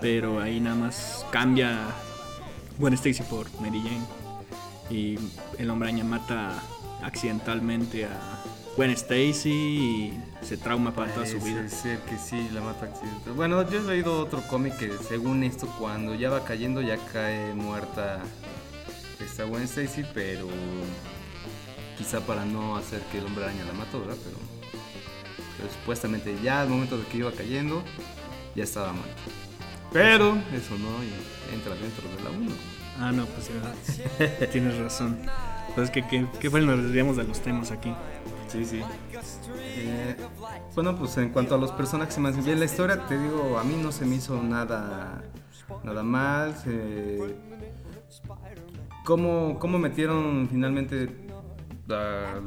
Pero 0.00 0.40
ahí 0.40 0.60
nada 0.60 0.76
más 0.76 1.26
cambia 1.30 1.78
Gwen 2.78 2.94
Stacy 2.94 3.22
por 3.24 3.46
Mary 3.60 3.80
Jane. 3.80 4.06
Y 4.90 5.18
el 5.58 5.70
hombre 5.70 5.88
araña 5.88 6.04
mata 6.04 6.62
accidentalmente 7.02 8.06
a 8.06 8.42
Gwen 8.76 8.90
Stacy 8.92 9.50
y 9.50 10.20
se 10.42 10.56
trauma 10.56 10.92
para 10.92 11.12
toda 11.12 11.26
su 11.26 11.40
vida. 11.40 11.68
ser 11.68 11.98
que 12.00 12.16
sí, 12.16 12.48
la 12.52 12.60
mata 12.60 12.86
accidental. 12.86 13.32
Bueno, 13.34 13.68
yo 13.68 13.80
he 13.80 13.82
leído 13.82 14.20
otro 14.20 14.40
cómic 14.42 14.76
que 14.76 14.92
según 15.08 15.42
esto, 15.42 15.66
cuando 15.78 16.14
ya 16.14 16.30
va 16.30 16.44
cayendo, 16.44 16.80
ya 16.80 16.96
cae 17.12 17.54
muerta 17.54 18.20
esta 19.18 19.44
Gwen 19.44 19.64
Stacy, 19.64 20.04
pero 20.14 20.46
quizá 21.98 22.20
para 22.20 22.44
no 22.44 22.76
hacer 22.76 23.00
que 23.10 23.18
el 23.18 23.26
hombre 23.26 23.44
araña 23.44 23.64
la 23.64 23.72
mató, 23.72 24.00
¿verdad? 24.00 24.16
Pero, 24.24 24.36
pero 25.56 25.72
supuestamente 25.72 26.36
ya 26.42 26.60
al 26.62 26.68
momento 26.68 26.96
de 26.96 27.04
que 27.06 27.18
iba 27.18 27.32
cayendo, 27.32 27.82
ya 28.58 28.64
estaba 28.64 28.92
muerta. 28.92 29.14
Pero 29.92 30.36
eso 30.54 30.76
no 30.78 31.02
entra 31.54 31.74
dentro 31.74 32.08
de 32.16 32.22
la 32.24 32.30
1. 32.30 32.50
Ah, 33.00 33.12
no, 33.12 33.24
pues 33.26 33.46
sí, 33.46 34.02
tienes 34.52 34.76
razón. 34.78 35.18
Pues 35.74 35.90
que, 35.90 36.06
que, 36.06 36.26
que 36.40 36.48
bueno, 36.48 36.74
nos 36.76 36.84
desviamos 36.86 37.16
de 37.16 37.24
los 37.24 37.40
temas 37.40 37.70
aquí. 37.70 37.92
Sí, 38.48 38.64
sí. 38.64 38.80
Eh, 39.76 40.16
bueno, 40.74 40.96
pues 40.96 41.16
en 41.18 41.30
cuanto 41.30 41.54
a 41.54 41.58
los 41.58 41.70
personajes 41.72 42.18
hace 42.18 42.40
bien 42.42 42.58
la 42.58 42.64
historia, 42.64 43.06
te 43.06 43.18
digo, 43.18 43.58
a 43.58 43.64
mí 43.64 43.76
no 43.80 43.92
se 43.92 44.04
me 44.04 44.16
hizo 44.16 44.42
nada, 44.42 45.22
nada 45.84 46.02
mal. 46.02 46.54
¿Cómo, 49.04 49.58
cómo 49.58 49.78
metieron 49.78 50.48
finalmente 50.50 51.08
la- 51.86 52.40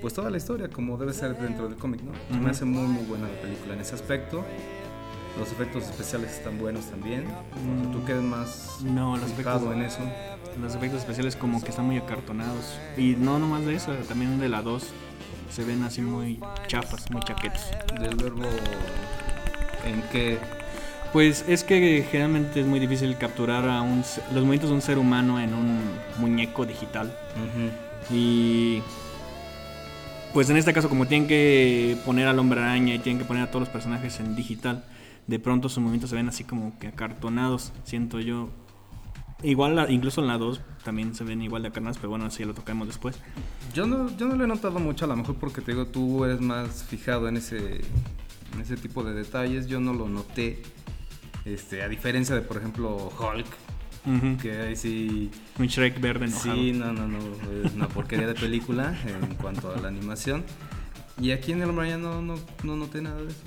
pues 0.00 0.14
toda 0.14 0.30
la 0.30 0.36
historia 0.36 0.68
como 0.68 0.96
debe 0.96 1.12
ser 1.12 1.36
dentro 1.38 1.68
del 1.68 1.76
cómic, 1.78 2.02
¿no? 2.02 2.12
Se 2.30 2.40
me 2.40 2.50
hace 2.50 2.64
muy 2.64 2.86
muy 2.86 3.04
buena 3.04 3.26
la 3.28 3.40
película 3.40 3.74
en 3.74 3.80
ese 3.80 3.94
aspecto. 3.94 4.44
Los 5.38 5.52
efectos 5.52 5.84
especiales 5.84 6.32
están 6.32 6.58
buenos 6.58 6.86
también. 6.86 7.24
¿Tú 7.92 8.04
quedas 8.04 8.22
más 8.22 8.78
No, 8.82 9.16
los 9.16 9.30
efectos- 9.30 9.62
en 9.72 9.82
eso? 9.82 9.98
Los 10.60 10.74
efectos 10.74 11.00
especiales 11.00 11.36
como 11.36 11.62
que 11.62 11.70
están 11.70 11.86
muy 11.86 11.96
acartonados. 11.98 12.78
Y 12.96 13.14
no 13.16 13.38
nomás 13.38 13.64
de 13.64 13.74
eso, 13.76 13.92
también 14.08 14.38
de 14.40 14.48
la 14.48 14.62
2. 14.62 14.84
se 15.50 15.64
ven 15.64 15.82
así 15.82 16.02
muy 16.02 16.38
chafas, 16.66 17.10
muy 17.10 17.22
chaquetos. 17.22 17.62
Del 18.00 18.16
verbo 18.16 18.42
en 19.86 20.02
que 20.12 20.38
Pues 21.12 21.42
es 21.48 21.64
que 21.64 22.06
generalmente 22.10 22.60
es 22.60 22.66
muy 22.66 22.78
difícil 22.80 23.16
capturar 23.16 23.66
a 23.66 23.80
un, 23.80 24.00
los 24.00 24.34
movimientos 24.44 24.68
de 24.68 24.74
un 24.76 24.82
ser 24.82 24.98
humano 24.98 25.40
en 25.40 25.54
un 25.54 25.80
muñeco 26.18 26.66
digital. 26.66 27.16
Y 28.10 28.82
pues 30.34 30.50
en 30.50 30.58
este 30.58 30.74
caso 30.74 30.90
como 30.90 31.06
tienen 31.06 31.26
que 31.26 31.96
poner 32.04 32.28
al 32.28 32.38
hombre 32.38 32.60
araña 32.60 32.94
y 32.94 32.98
tienen 32.98 33.18
que 33.18 33.24
poner 33.24 33.44
a 33.44 33.46
todos 33.46 33.60
los 33.60 33.68
personajes 33.70 34.20
en 34.20 34.36
digital, 34.36 34.84
de 35.28 35.38
pronto 35.38 35.68
sus 35.68 35.78
movimientos 35.78 36.10
se 36.10 36.16
ven 36.16 36.28
así 36.28 36.42
como 36.42 36.76
que 36.80 36.88
acartonados, 36.88 37.72
siento 37.84 38.18
yo. 38.18 38.48
Igual, 39.42 39.86
incluso 39.90 40.20
en 40.20 40.26
la 40.26 40.36
2 40.36 40.60
también 40.82 41.14
se 41.14 41.22
ven 41.22 41.40
igual 41.42 41.62
de 41.62 41.68
acartonados, 41.68 41.98
pero 41.98 42.08
bueno, 42.10 42.24
así 42.24 42.40
ya 42.40 42.46
lo 42.46 42.54
tocamos 42.54 42.88
después. 42.88 43.16
Yo 43.72 43.86
no, 43.86 44.14
yo 44.16 44.26
no 44.26 44.34
lo 44.34 44.44
he 44.44 44.48
notado 44.48 44.80
mucho, 44.80 45.04
a 45.04 45.08
lo 45.08 45.14
mejor 45.16 45.36
porque 45.36 45.60
te 45.60 45.70
digo, 45.72 45.86
tú 45.86 46.24
eres 46.24 46.40
más 46.40 46.82
fijado 46.82 47.28
en 47.28 47.36
ese, 47.36 47.82
en 48.54 48.60
ese 48.60 48.76
tipo 48.76 49.04
de 49.04 49.14
detalles. 49.14 49.68
Yo 49.68 49.78
no 49.80 49.92
lo 49.92 50.08
noté. 50.08 50.62
Este, 51.44 51.82
a 51.82 51.88
diferencia 51.88 52.34
de, 52.34 52.40
por 52.42 52.56
ejemplo, 52.56 53.10
Hulk, 53.18 53.46
Ujú. 54.06 54.36
que 54.42 54.52
ahí 54.60 54.76
sí. 54.76 55.30
Un 55.58 55.66
Shrek 55.66 56.00
verde 56.00 56.24
enojado. 56.26 56.54
Sí, 56.56 56.72
no, 56.72 56.92
no, 56.92 57.06
no. 57.06 57.18
Es 57.64 57.74
una 57.74 57.86
porquería 57.88 58.26
de 58.26 58.34
película 58.34 58.98
en 59.06 59.34
cuanto 59.36 59.72
a 59.72 59.76
la 59.80 59.88
animación. 59.88 60.42
Y 61.20 61.30
aquí 61.30 61.52
en 61.52 61.62
el 61.62 61.70
Araña 61.70 61.98
no, 61.98 62.22
no, 62.22 62.34
no 62.64 62.76
noté 62.76 63.02
nada 63.02 63.22
de 63.22 63.28
eso. 63.28 63.42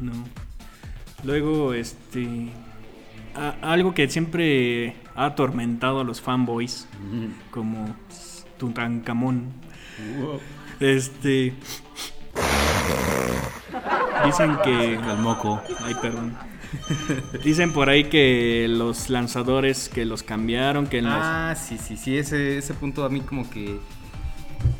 No. 0.00 0.12
Luego, 1.24 1.74
este. 1.74 2.50
a- 3.34 3.56
algo 3.62 3.94
que 3.94 4.08
siempre 4.08 4.96
ha 5.14 5.26
atormentado 5.26 6.00
a 6.00 6.04
los 6.04 6.20
fanboys, 6.20 6.86
como 7.50 7.94
Tutankamón. 8.58 9.52
Este. 10.80 11.54
Dicen 14.24 14.56
que. 14.64 14.94
El 14.94 15.18
moco. 15.18 15.60
Ay, 15.84 15.94
perdón. 16.00 16.36
Dicen 17.44 17.72
por 17.72 17.88
ahí 17.88 18.04
que 18.04 18.66
los 18.68 19.08
lanzadores 19.10 19.88
que 19.88 20.04
los 20.04 20.22
cambiaron, 20.22 20.86
que 20.86 20.98
en 20.98 21.06
los- 21.06 21.14
Ah, 21.16 21.54
sí, 21.56 21.78
sí, 21.78 21.96
sí, 21.96 22.16
ese, 22.18 22.58
ese 22.58 22.74
punto 22.74 23.04
a 23.04 23.08
mí 23.08 23.20
como 23.22 23.48
que 23.48 23.78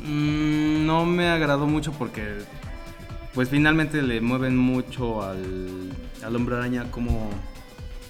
mm, 0.05 0.85
no 0.85 1.05
me 1.05 1.27
agradó 1.29 1.65
mucho 1.65 1.91
porque 1.93 2.43
pues 3.33 3.49
finalmente 3.49 4.01
le 4.01 4.21
mueven 4.21 4.57
mucho 4.57 5.23
al, 5.23 5.91
al 6.23 6.35
hombre 6.35 6.55
araña 6.55 6.89
como, 6.91 7.29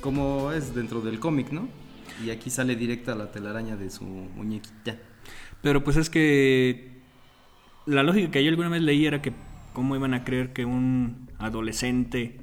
como 0.02 0.52
es 0.52 0.74
dentro 0.74 1.02
del 1.02 1.20
cómic, 1.20 1.52
¿no? 1.52 1.68
Y 2.26 2.32
aquí 2.32 2.50
sale 2.50 2.76
directa 2.76 3.16
la 3.16 3.32
telaraña 3.32 3.76
de 3.76 3.90
su 3.90 4.04
muñequita. 4.04 4.98
Pero 5.62 5.84
pues 5.84 5.98
es 5.98 6.10
que 6.10 7.00
la 7.86 8.04
lógica 8.04 8.32
que 8.32 8.44
yo 8.44 8.50
alguna 8.50 8.70
vez 8.70 8.82
leí 8.82 9.06
era 9.06 9.22
que 9.22 9.34
cómo 9.74 9.96
iban 9.96 10.14
a 10.14 10.24
creer 10.24 10.52
que 10.54 10.66
un 10.66 11.30
adolescente 11.38 12.38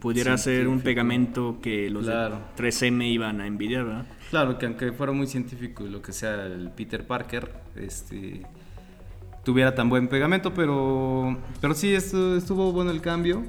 pudiera 0.00 0.34
hacer 0.34 0.68
un 0.68 0.80
pegamento 0.80 1.58
que 1.62 1.88
los 1.88 2.04
Claro. 2.04 2.40
de 2.56 2.62
3M 2.62 3.10
iban 3.10 3.40
a 3.40 3.46
envidiar, 3.46 3.84
¿verdad? 3.84 4.06
Claro, 4.28 4.58
que 4.58 4.66
aunque 4.66 4.92
fuera 4.92 5.12
muy 5.12 5.26
científico 5.26 5.86
y 5.86 5.90
lo 5.90 6.02
que 6.02 6.12
sea 6.12 6.44
el 6.46 6.70
Peter 6.70 7.06
Parker, 7.06 7.50
este 7.76 8.42
tuviera 9.44 9.74
tan 9.74 9.88
buen 9.88 10.08
pegamento, 10.08 10.52
pero 10.54 11.36
pero 11.60 11.74
sí 11.74 11.92
estu- 11.94 12.36
estuvo 12.36 12.72
bueno 12.72 12.90
el 12.90 13.00
cambio. 13.00 13.42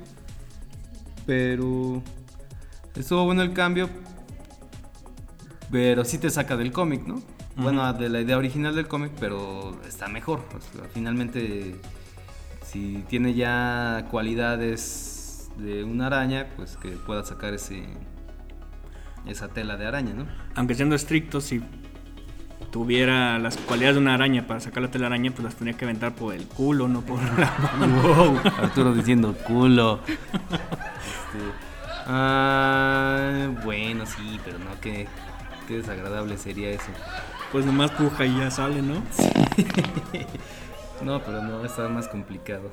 Pero 1.25 2.03
estuvo 2.95 3.23
bueno 3.25 3.41
el 3.41 3.53
cambio, 3.53 3.89
pero 5.71 6.05
sí 6.05 6.17
te 6.17 6.29
saca 6.29 6.55
del 6.57 6.71
cómic, 6.71 7.05
¿no? 7.05 7.21
Bueno, 7.57 7.91
de 7.93 8.09
la 8.09 8.19
idea 8.21 8.37
original 8.37 8.75
del 8.75 8.87
cómic, 8.87 9.11
pero 9.19 9.79
está 9.87 10.07
mejor. 10.07 10.41
O 10.55 10.59
sea, 10.77 10.87
finalmente, 10.93 11.75
si 12.65 13.03
tiene 13.07 13.33
ya 13.33 14.07
cualidades 14.11 15.49
de 15.57 15.83
una 15.85 16.07
araña, 16.07 16.47
pues 16.57 16.75
que 16.77 16.89
pueda 16.91 17.23
sacar 17.23 17.53
ese 17.53 17.85
esa 19.25 19.47
tela 19.47 19.77
de 19.77 19.87
araña, 19.87 20.13
¿no? 20.13 20.27
Aunque 20.53 20.75
siendo 20.75 20.95
estricto, 20.95 21.41
si 21.41 21.61
tuviera 22.75 23.39
las 23.39 23.55
cualidades 23.55 23.95
de 23.95 24.01
una 24.01 24.15
araña 24.15 24.45
para 24.47 24.59
sacar 24.59 24.83
la 24.83 24.91
telaraña, 24.91 25.31
pues 25.31 25.45
las 25.45 25.55
tenía 25.55 25.75
que 25.77 25.85
aventar 25.85 26.13
por 26.13 26.33
el 26.33 26.45
culo, 26.45 26.89
no 26.89 26.99
por 26.99 27.23
la 27.39 27.53
mano. 27.79 28.01
Wow, 28.01 28.41
Arturo 28.61 28.93
diciendo 28.93 29.33
culo. 29.33 30.01
Este, 30.05 31.39
ah, 32.05 33.47
bueno, 33.63 34.05
sí, 34.05 34.41
pero 34.43 34.59
no, 34.59 34.77
qué, 34.81 35.07
qué 35.69 35.77
desagradable 35.77 36.37
sería 36.37 36.69
eso. 36.71 36.87
Pues 37.53 37.65
nomás 37.65 37.91
puja 37.91 38.25
y 38.25 38.39
ya 38.39 38.51
sale, 38.51 38.81
¿no? 38.81 38.95
No, 41.01 41.21
pero 41.21 41.41
no, 41.41 41.63
está 41.63 41.87
más 41.87 42.09
complicado. 42.09 42.71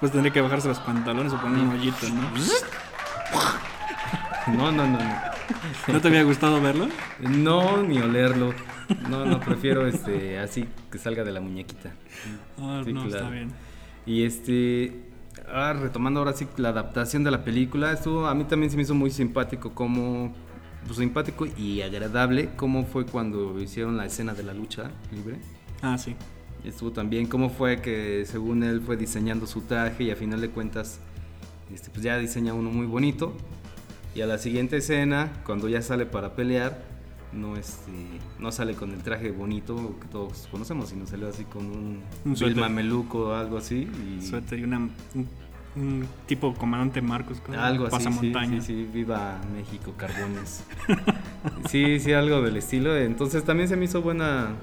Pues 0.00 0.10
tendría 0.10 0.32
que 0.32 0.40
bajarse 0.40 0.66
los 0.66 0.80
pantalones 0.80 1.32
o 1.32 1.40
poner 1.40 1.60
un 1.60 1.70
hoyito, 1.70 2.08
¿no? 2.08 2.22
No, 4.56 4.72
no, 4.72 4.84
no, 4.84 4.98
no. 4.98 5.29
¿No 5.88 6.00
te 6.00 6.08
había 6.08 6.22
gustado 6.22 6.60
verlo? 6.60 6.88
No, 7.20 7.82
ni 7.82 7.98
olerlo. 7.98 8.52
No, 9.08 9.24
no, 9.24 9.40
prefiero 9.40 9.86
este 9.86 10.38
así 10.38 10.66
que 10.90 10.98
salga 10.98 11.24
de 11.24 11.32
la 11.32 11.40
muñequita. 11.40 11.92
Ah, 12.58 12.82
Sí, 12.84 12.92
no, 12.92 13.06
está 13.06 13.28
bien. 13.30 13.50
Y 14.06 14.24
este, 14.24 15.02
ah, 15.52 15.72
retomando 15.72 16.20
ahora 16.20 16.32
sí 16.32 16.46
la 16.56 16.70
adaptación 16.70 17.22
de 17.24 17.30
la 17.30 17.44
película, 17.44 17.92
estuvo, 17.92 18.26
a 18.26 18.34
mí 18.34 18.44
también 18.44 18.70
se 18.70 18.76
me 18.76 18.82
hizo 18.82 18.94
muy 18.94 19.10
simpático 19.10 19.72
como, 19.74 20.32
pues, 20.86 20.98
simpático 20.98 21.46
y 21.46 21.82
agradable 21.82 22.50
cómo 22.56 22.84
fue 22.84 23.06
cuando 23.06 23.60
hicieron 23.60 23.96
la 23.96 24.06
escena 24.06 24.34
de 24.34 24.42
la 24.42 24.54
lucha 24.54 24.90
libre. 25.12 25.36
Ah, 25.82 25.96
sí. 25.98 26.16
Estuvo 26.64 26.90
también 26.90 27.26
cómo 27.26 27.48
fue 27.48 27.80
que 27.80 28.24
según 28.26 28.62
él 28.62 28.80
fue 28.80 28.96
diseñando 28.96 29.46
su 29.46 29.62
traje 29.62 30.04
y 30.04 30.10
a 30.10 30.16
final 30.16 30.40
de 30.40 30.50
cuentas, 30.50 31.00
este, 31.72 31.90
pues 31.90 32.02
ya 32.02 32.18
diseña 32.18 32.52
uno 32.54 32.70
muy 32.70 32.86
bonito. 32.86 33.32
Y 34.14 34.22
a 34.22 34.26
la 34.26 34.38
siguiente 34.38 34.78
escena, 34.78 35.32
cuando 35.44 35.68
ya 35.68 35.82
sale 35.82 36.06
para 36.06 36.34
pelear, 36.34 36.82
no, 37.32 37.56
este, 37.56 37.92
no 38.38 38.50
sale 38.50 38.74
con 38.74 38.90
el 38.90 39.02
traje 39.02 39.30
bonito 39.30 39.96
que 40.00 40.08
todos 40.08 40.48
conocemos, 40.50 40.88
sino 40.88 41.06
salió 41.06 41.28
así 41.28 41.44
con 41.44 41.66
un, 41.66 42.02
Un 42.24 42.60
mameluco 42.60 43.28
o 43.28 43.34
algo 43.34 43.58
así. 43.58 43.88
Y 43.88 44.24
Suéter 44.24 44.58
y 44.58 44.64
una, 44.64 44.78
un, 44.78 45.28
un 45.76 46.08
tipo 46.26 46.52
comandante 46.54 47.00
Marcos 47.00 47.40
con 47.40 47.54
algo 47.54 47.86
así, 47.86 47.98
sí, 47.98 48.04
pasamontaña. 48.04 48.60
sí, 48.60 48.66
sí, 48.66 48.88
viva 48.92 49.40
México, 49.54 49.94
carbones. 49.96 50.64
sí, 51.68 52.00
sí, 52.00 52.12
algo 52.12 52.42
del 52.42 52.56
estilo. 52.56 52.96
Entonces 52.96 53.44
también 53.44 53.68
se 53.68 53.76
me 53.76 53.84
hizo 53.84 54.02
buena 54.02 54.54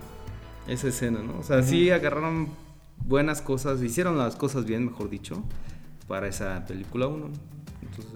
esa 0.67 0.89
escena, 0.89 1.19
¿no? 1.21 1.39
O 1.39 1.43
sea, 1.43 1.63
sí 1.63 1.89
agarraron 1.89 2.49
buenas 3.05 3.41
cosas, 3.41 3.81
hicieron 3.81 4.17
las 4.17 4.35
cosas 4.35 4.65
bien, 4.65 4.85
mejor 4.85 5.09
dicho, 5.09 5.41
para 6.07 6.27
esa 6.27 6.65
película 6.65 7.07
1. 7.07 7.29
Entonces, 7.81 8.13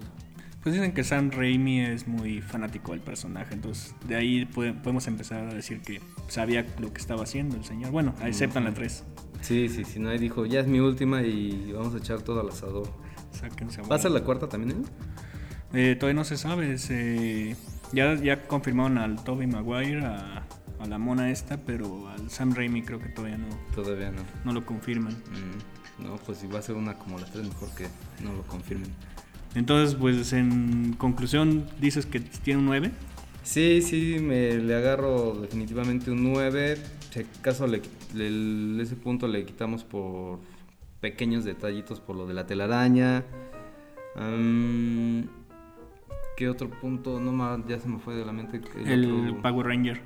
Pues 0.64 0.76
dicen 0.76 0.94
que 0.94 1.04
Sam 1.04 1.32
Raimi 1.32 1.82
es 1.82 2.08
muy 2.08 2.40
fanático 2.42 2.92
del 2.92 3.02
personaje, 3.02 3.56
entonces 3.56 3.96
de 4.08 4.16
ahí 4.16 4.46
puede- 4.46 4.74
podemos 4.74 5.08
empezar 5.08 5.48
a 5.48 5.54
decir 5.54 5.82
que 5.82 6.02
sabía 6.28 6.66
lo 6.80 6.94
que 6.94 7.02
estaba 7.02 7.24
haciendo 7.24 7.56
el 7.58 7.66
señor. 7.66 7.92
Bueno, 7.92 8.14
excepto 8.24 8.60
en 8.60 8.66
la 8.66 8.74
3. 8.74 9.04
sí, 9.42 9.70
sí, 9.70 9.84
sí, 9.86 10.00
no, 10.00 10.10
ahí 10.10 10.20
dijo, 10.20 10.46
ya 10.46 10.60
es 10.60 10.68
mi 10.68 10.80
última 10.80 11.24
y 11.24 11.72
vamos 11.74 11.96
a 11.96 11.98
echar 11.98 12.22
todo 12.22 12.42
al 12.42 12.50
asador. 12.50 12.88
Sáquense 13.32 13.82
a 13.82 13.86
¿Va 13.86 13.96
a 13.96 14.00
ser 14.00 14.12
la 14.12 14.24
cuarta 14.24 14.48
también, 14.50 14.82
eh? 14.82 14.86
Eh, 15.92 15.96
todavía 15.96 16.20
no 16.20 16.26
se 16.26 16.38
sabe. 16.38 16.78
se- 16.78 17.56
ya, 17.92 18.14
ya 18.16 18.48
confirmaron 18.48 18.98
al 19.00 19.24
Toby 19.24 19.48
Maguire, 19.48 20.06
a, 20.06 20.46
a 20.80 20.86
la 20.86 20.98
mona 21.00 21.32
esta, 21.32 21.58
pero 21.58 22.08
al 22.10 22.30
Sam 22.30 22.54
Raimi 22.54 22.84
creo 22.84 23.00
que 23.00 23.10
todavía 23.10 23.38
no, 23.40 23.48
Todavía 23.74 24.12
no. 24.12 24.22
no 24.46 24.54
lo 24.54 24.64
confirman. 24.66 25.14
Mm, 25.14 26.04
no, 26.04 26.16
pues 26.18 26.38
si 26.40 26.48
va 26.48 26.60
a 26.60 26.62
ser 26.62 26.76
una 26.76 26.94
como 26.96 27.18
la 27.18 27.26
3, 27.26 27.48
mejor 27.48 27.70
que 27.76 27.88
no 28.24 28.34
lo 28.34 28.44
confirmen. 28.44 28.92
Entonces, 29.56 29.96
pues 29.96 30.32
en 30.34 30.94
conclusión, 30.98 31.66
dices 31.80 32.06
que 32.06 32.20
tiene 32.20 32.60
un 32.60 32.66
9. 32.68 32.92
Sí, 33.44 33.82
sí, 33.82 34.18
me 34.22 34.54
le 34.58 34.76
agarro 34.76 35.34
definitivamente 35.42 36.10
un 36.12 36.32
9. 36.32 36.78
Si 37.10 37.20
acaso 37.20 37.68
le, 37.68 37.82
le- 38.14 38.82
ese 38.84 38.96
punto 38.96 39.28
le 39.28 39.44
quitamos 39.46 39.84
por 39.84 40.40
pequeños 41.02 41.44
detallitos 41.44 42.00
por 42.00 42.16
lo 42.16 42.28
de 42.28 42.34
la 42.34 42.46
telaraña. 42.46 43.24
¿Qué 46.38 46.50
otro 46.50 46.70
punto? 46.70 47.20
No 47.20 47.32
más, 47.32 47.60
ya 47.68 47.80
se 47.80 47.88
me 47.88 48.00
fue 48.00 48.16
de 48.16 48.26
la 48.26 48.32
mente. 48.32 48.62
El 48.86 49.12
otro- 49.30 49.42
Power 49.42 49.68
Ranger 49.68 50.02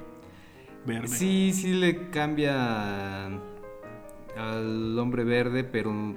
verde. 0.85 1.07
Sí, 1.07 1.51
sí 1.53 1.73
le 1.73 2.09
cambia 2.09 3.25
al 4.37 4.99
hombre 4.99 5.23
verde, 5.23 5.63
pero 5.63 6.15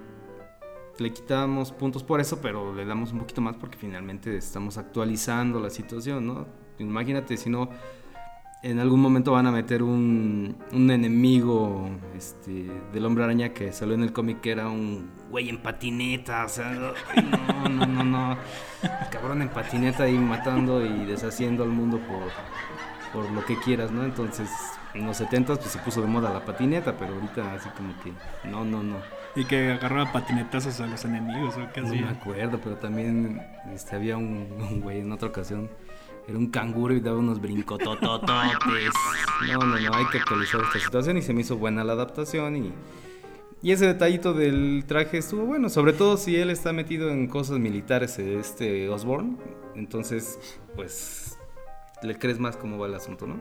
le 0.98 1.12
quitamos 1.12 1.72
puntos 1.72 2.02
por 2.02 2.20
eso, 2.20 2.40
pero 2.40 2.74
le 2.74 2.84
damos 2.84 3.12
un 3.12 3.20
poquito 3.20 3.40
más 3.40 3.56
porque 3.56 3.78
finalmente 3.78 4.36
estamos 4.36 4.78
actualizando 4.78 5.60
la 5.60 5.70
situación, 5.70 6.26
¿no? 6.26 6.46
Imagínate 6.78 7.36
si 7.36 7.50
no, 7.50 7.70
en 8.62 8.80
algún 8.80 9.00
momento 9.00 9.32
van 9.32 9.46
a 9.46 9.52
meter 9.52 9.82
un, 9.82 10.56
un 10.72 10.90
enemigo 10.90 11.88
este, 12.16 12.66
del 12.92 13.04
hombre 13.04 13.24
araña 13.24 13.52
que 13.54 13.72
salió 13.72 13.94
en 13.94 14.02
el 14.02 14.12
cómic 14.12 14.40
que 14.40 14.50
era 14.50 14.68
un 14.68 15.10
güey 15.30 15.48
en 15.48 15.62
patineta, 15.62 16.44
o 16.44 16.48
sea, 16.48 16.70
no, 16.72 17.68
no, 17.68 17.86
no, 17.86 18.04
no, 18.04 18.38
cabrón 19.10 19.42
en 19.42 19.48
patineta 19.48 20.04
ahí 20.04 20.18
matando 20.18 20.84
y 20.84 21.04
deshaciendo 21.04 21.62
al 21.62 21.70
mundo 21.70 21.98
por 21.98 22.30
por 23.12 23.30
lo 23.30 23.44
que 23.44 23.56
quieras, 23.58 23.90
¿no? 23.90 24.04
Entonces, 24.04 24.48
en 24.94 25.06
los 25.06 25.16
70 25.16 25.56
pues 25.56 25.70
se 25.70 25.78
puso 25.78 26.00
de 26.00 26.06
moda 26.06 26.32
la 26.32 26.44
patineta, 26.44 26.96
pero 26.96 27.14
ahorita 27.14 27.54
así 27.54 27.68
como 27.70 27.94
que 28.02 28.12
no, 28.48 28.64
no, 28.64 28.82
no. 28.82 28.96
Y 29.36 29.44
que 29.44 29.72
agarraba 29.72 30.12
patinetazos 30.12 30.80
a 30.80 30.86
los 30.86 31.04
enemigos 31.04 31.56
o 31.56 31.72
qué 31.72 31.80
No 31.80 31.88
me 31.88 32.08
acuerdo, 32.08 32.58
pero 32.62 32.76
también 32.76 33.40
este, 33.72 33.96
había 33.96 34.16
un, 34.16 34.48
un 34.58 34.80
güey 34.80 35.00
en 35.00 35.12
otra 35.12 35.28
ocasión. 35.28 35.70
Era 36.26 36.36
un 36.36 36.48
canguro 36.48 36.94
y 36.94 37.00
daba 37.00 37.18
unos 37.18 37.40
brincototototes. 37.40 38.28
No, 39.46 39.58
no, 39.58 39.78
no, 39.78 39.94
hay 39.94 40.06
que 40.06 40.18
actualizar 40.18 40.60
esta 40.60 40.78
situación 40.78 41.16
y 41.16 41.22
se 41.22 41.32
me 41.32 41.40
hizo 41.40 41.56
buena 41.56 41.84
la 41.84 41.94
adaptación 41.94 42.56
y, 42.56 42.72
y 43.62 43.72
ese 43.72 43.86
detallito 43.86 44.34
del 44.34 44.84
traje 44.86 45.18
estuvo 45.18 45.46
bueno, 45.46 45.70
sobre 45.70 45.94
todo 45.94 46.16
si 46.16 46.36
él 46.36 46.50
está 46.50 46.72
metido 46.74 47.08
en 47.10 47.28
cosas 47.28 47.58
militares, 47.58 48.18
este 48.18 48.88
Osborne, 48.90 49.36
entonces 49.74 50.38
pues 50.76 51.37
le 52.02 52.18
crees 52.18 52.38
más 52.38 52.56
cómo 52.56 52.78
va 52.78 52.86
el 52.86 52.94
asunto, 52.94 53.26
¿no? 53.26 53.36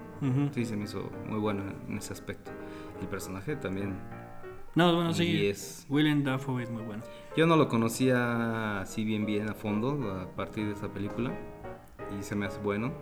Sí, 0.53 0.65
se 0.65 0.75
me 0.75 0.85
hizo 0.85 1.09
muy 1.27 1.39
bueno 1.39 1.63
en 1.87 1.97
ese 1.97 2.13
aspecto. 2.13 2.51
El 3.01 3.07
personaje 3.07 3.55
también 3.55 3.95
No, 4.75 4.93
bueno, 4.95 5.13
sí. 5.13 5.25
Diez. 5.25 5.85
Willem 5.89 6.23
Dafoe 6.23 6.63
es 6.63 6.69
muy 6.71 6.83
bueno. 6.83 7.03
yo 7.35 7.45
no 7.47 7.55
lo 7.55 7.67
conocía 7.67 8.81
así 8.81 9.03
bien 9.05 9.25
bien 9.25 9.49
a 9.49 9.53
fondo 9.53 10.11
a 10.11 10.35
partir 10.35 10.65
de 10.67 10.73
esa 10.73 10.91
película 10.91 11.31
y 12.19 12.23
se 12.23 12.35
me 12.35 12.45
hace 12.45 12.59
bueno. 12.59 12.93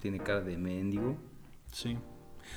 Tiene 0.00 0.18
cara 0.18 0.40
de 0.40 0.56
mendigo. 0.56 1.16
Sí. 1.72 1.96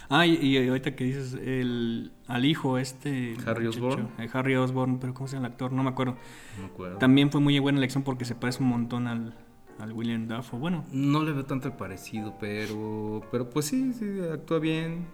Ah, 0.07 0.27
y, 0.27 0.35
y 0.35 0.67
ahorita 0.67 0.95
que 0.95 1.03
dices 1.03 1.33
el, 1.33 2.11
al 2.27 2.45
hijo 2.45 2.77
este... 2.77 3.35
Harry 3.47 3.65
Osborn. 3.65 4.09
eh, 4.19 4.29
Harry 4.31 4.55
Osborn, 4.55 4.99
pero 4.99 5.15
¿cómo 5.15 5.27
se 5.27 5.35
llama 5.35 5.47
el 5.47 5.53
actor? 5.53 5.71
No 5.71 5.81
me 5.81 5.89
acuerdo. 5.89 6.15
No 6.57 6.63
me 6.67 6.69
acuerdo. 6.71 6.97
También 6.99 7.31
fue 7.31 7.41
muy 7.41 7.57
buena 7.57 7.79
elección 7.79 8.03
porque 8.03 8.23
se 8.25 8.35
parece 8.35 8.61
un 8.61 8.69
montón 8.69 9.07
al, 9.07 9.35
al 9.79 9.93
William 9.93 10.27
Dafoe. 10.27 10.59
Bueno, 10.59 10.83
No 10.91 11.23
le 11.23 11.31
veo 11.31 11.45
tanto 11.45 11.67
el 11.67 11.73
parecido, 11.75 12.35
pero 12.39 13.21
pero 13.31 13.49
pues 13.49 13.65
sí, 13.67 13.93
sí 13.93 14.05
actúa 14.31 14.59
bien. 14.59 15.05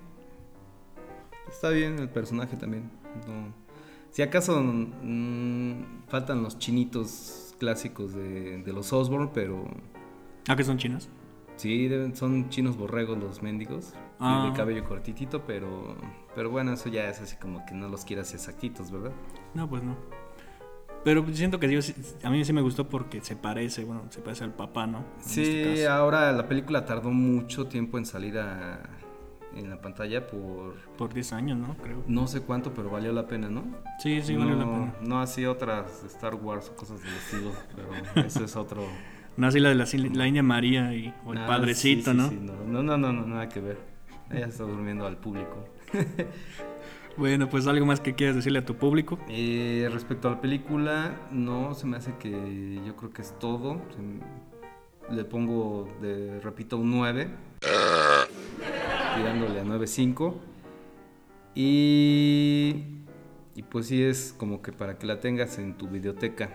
Está 1.47 1.69
bien 1.69 1.99
el 1.99 2.09
personaje 2.09 2.57
también. 2.57 2.89
No. 3.27 3.53
Si 4.11 4.21
acaso 4.21 4.61
mm, 4.61 6.07
faltan 6.07 6.41
los 6.41 6.57
chinitos 6.57 7.55
clásicos 7.59 8.13
de, 8.13 8.61
de 8.63 8.73
los 8.73 8.91
Osborne, 8.93 9.29
pero 9.33 9.65
¿ah, 10.47 10.55
que 10.55 10.63
son 10.63 10.77
chinos? 10.77 11.09
sí 11.57 11.89
son 12.13 12.49
chinos 12.49 12.75
borregos 12.77 13.17
los 13.17 13.41
mendigos, 13.41 13.93
Ah. 14.19 14.47
de 14.49 14.57
cabello 14.57 14.83
cortitito, 14.85 15.43
pero 15.45 15.95
pero 16.35 16.49
bueno, 16.49 16.71
eso 16.73 16.87
ya 16.89 17.09
es 17.09 17.19
así 17.21 17.35
como 17.37 17.65
que 17.65 17.73
no 17.73 17.87
los 17.89 18.05
quieras 18.05 18.33
exactitos, 18.33 18.89
¿verdad? 18.91 19.11
No, 19.53 19.69
pues 19.69 19.83
no. 19.83 19.95
Pero 21.05 21.23
siento 21.33 21.59
que 21.59 21.67
Dios, 21.69 21.93
a 22.23 22.29
mí 22.29 22.43
sí 22.43 22.51
me 22.51 22.61
gustó 22.61 22.89
porque 22.89 23.21
se 23.21 23.37
parece, 23.37 23.85
bueno, 23.85 24.01
se 24.09 24.19
parece 24.19 24.43
al 24.43 24.53
papá, 24.53 24.87
¿no? 24.87 24.97
En 24.97 25.23
Sí, 25.23 25.41
este 25.43 25.87
ahora 25.87 26.31
la 26.33 26.47
película 26.49 26.83
tardó 26.85 27.11
mucho 27.11 27.67
tiempo 27.67 27.97
en 27.97 28.05
salir 28.05 28.37
a, 28.39 28.81
en 29.55 29.69
la 29.69 29.79
pantalla 29.79 30.25
por 30.27 30.73
Por 30.97 31.13
10 31.13 31.31
años, 31.33 31.57
¿no? 31.59 31.75
Creo. 31.77 32.03
no 32.07 32.27
sé 32.27 32.41
cuánto, 32.41 32.73
pero 32.73 32.89
valió 32.89 33.13
la 33.13 33.27
pena, 33.27 33.49
¿no? 33.49 33.63
Sí, 33.99 34.19
sí, 34.21 34.35
valió 34.35 34.55
la 34.55 34.65
pena. 34.65 34.93
No 35.01 35.21
así 35.21 35.45
otras 35.45 36.03
Star 36.05 36.35
Wars 36.35 36.69
o 36.69 36.75
cosas 36.75 37.01
del 37.01 37.13
estilo, 37.13 37.51
pero 37.75 38.25
eso 38.25 38.43
es 38.43 38.55
otro. 38.57 38.83
No 39.37 39.47
así 39.47 39.59
la 39.59 39.67
de 39.67 39.75
la, 39.75 39.85
la 40.13 40.27
India 40.27 40.43
María 40.43 40.93
y, 40.93 41.13
o 41.25 41.33
el 41.33 41.39
Ah, 41.39 41.45
padrecito, 41.45 42.11
sí, 42.13 42.17
sí, 42.17 42.23
¿no? 42.23 42.29
sí, 42.29 42.39
no, 42.41 42.81
no, 42.81 42.97
no, 42.97 43.11
no, 43.11 43.27
nada 43.27 43.49
que 43.49 43.59
ver. 43.59 43.77
Ella 44.31 44.45
está 44.45 44.63
durmiendo 44.63 45.05
al 45.05 45.17
público. 45.17 45.67
Bueno, 47.17 47.49
pues 47.49 47.65
algo 47.67 47.85
más 47.85 48.01
que 48.01 48.13
quieras 48.13 48.35
decirle 48.35 48.59
a 48.59 48.65
tu 48.65 48.75
público. 48.75 49.17
Eh, 49.29 49.89
respecto 49.91 50.27
a 50.27 50.31
la 50.31 50.41
película, 50.41 51.27
no, 51.31 51.73
se 51.73 51.87
me 51.87 51.97
hace 51.97 52.13
que 52.17 52.79
yo 52.85 52.95
creo 52.95 53.11
que 53.11 53.21
es 53.21 53.37
todo. 53.39 53.81
Le 55.09 55.23
pongo, 55.23 55.87
de, 56.01 56.39
repito, 56.41 56.77
un 56.77 56.91
9. 56.91 57.29
tirándole 59.15 59.59
a 59.59 59.63
9.5. 59.63 60.35
Y, 61.55 62.83
y 63.55 63.63
pues 63.63 63.87
sí 63.87 64.03
es 64.03 64.35
como 64.37 64.61
que 64.61 64.73
para 64.73 64.97
que 64.97 65.07
la 65.07 65.19
tengas 65.21 65.57
en 65.57 65.75
tu 65.77 65.87
videoteca. 65.87 66.49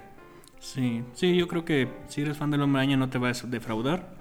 Sí, 0.58 1.02
sí, 1.14 1.34
yo 1.36 1.48
creo 1.48 1.64
que 1.64 1.88
si 2.08 2.20
eres 2.20 2.36
fan 2.36 2.50
del 2.50 2.60
Hombre 2.60 2.82
Araña 2.82 2.98
no 2.98 3.08
te 3.08 3.16
vas 3.16 3.44
a 3.44 3.46
defraudar. 3.46 4.14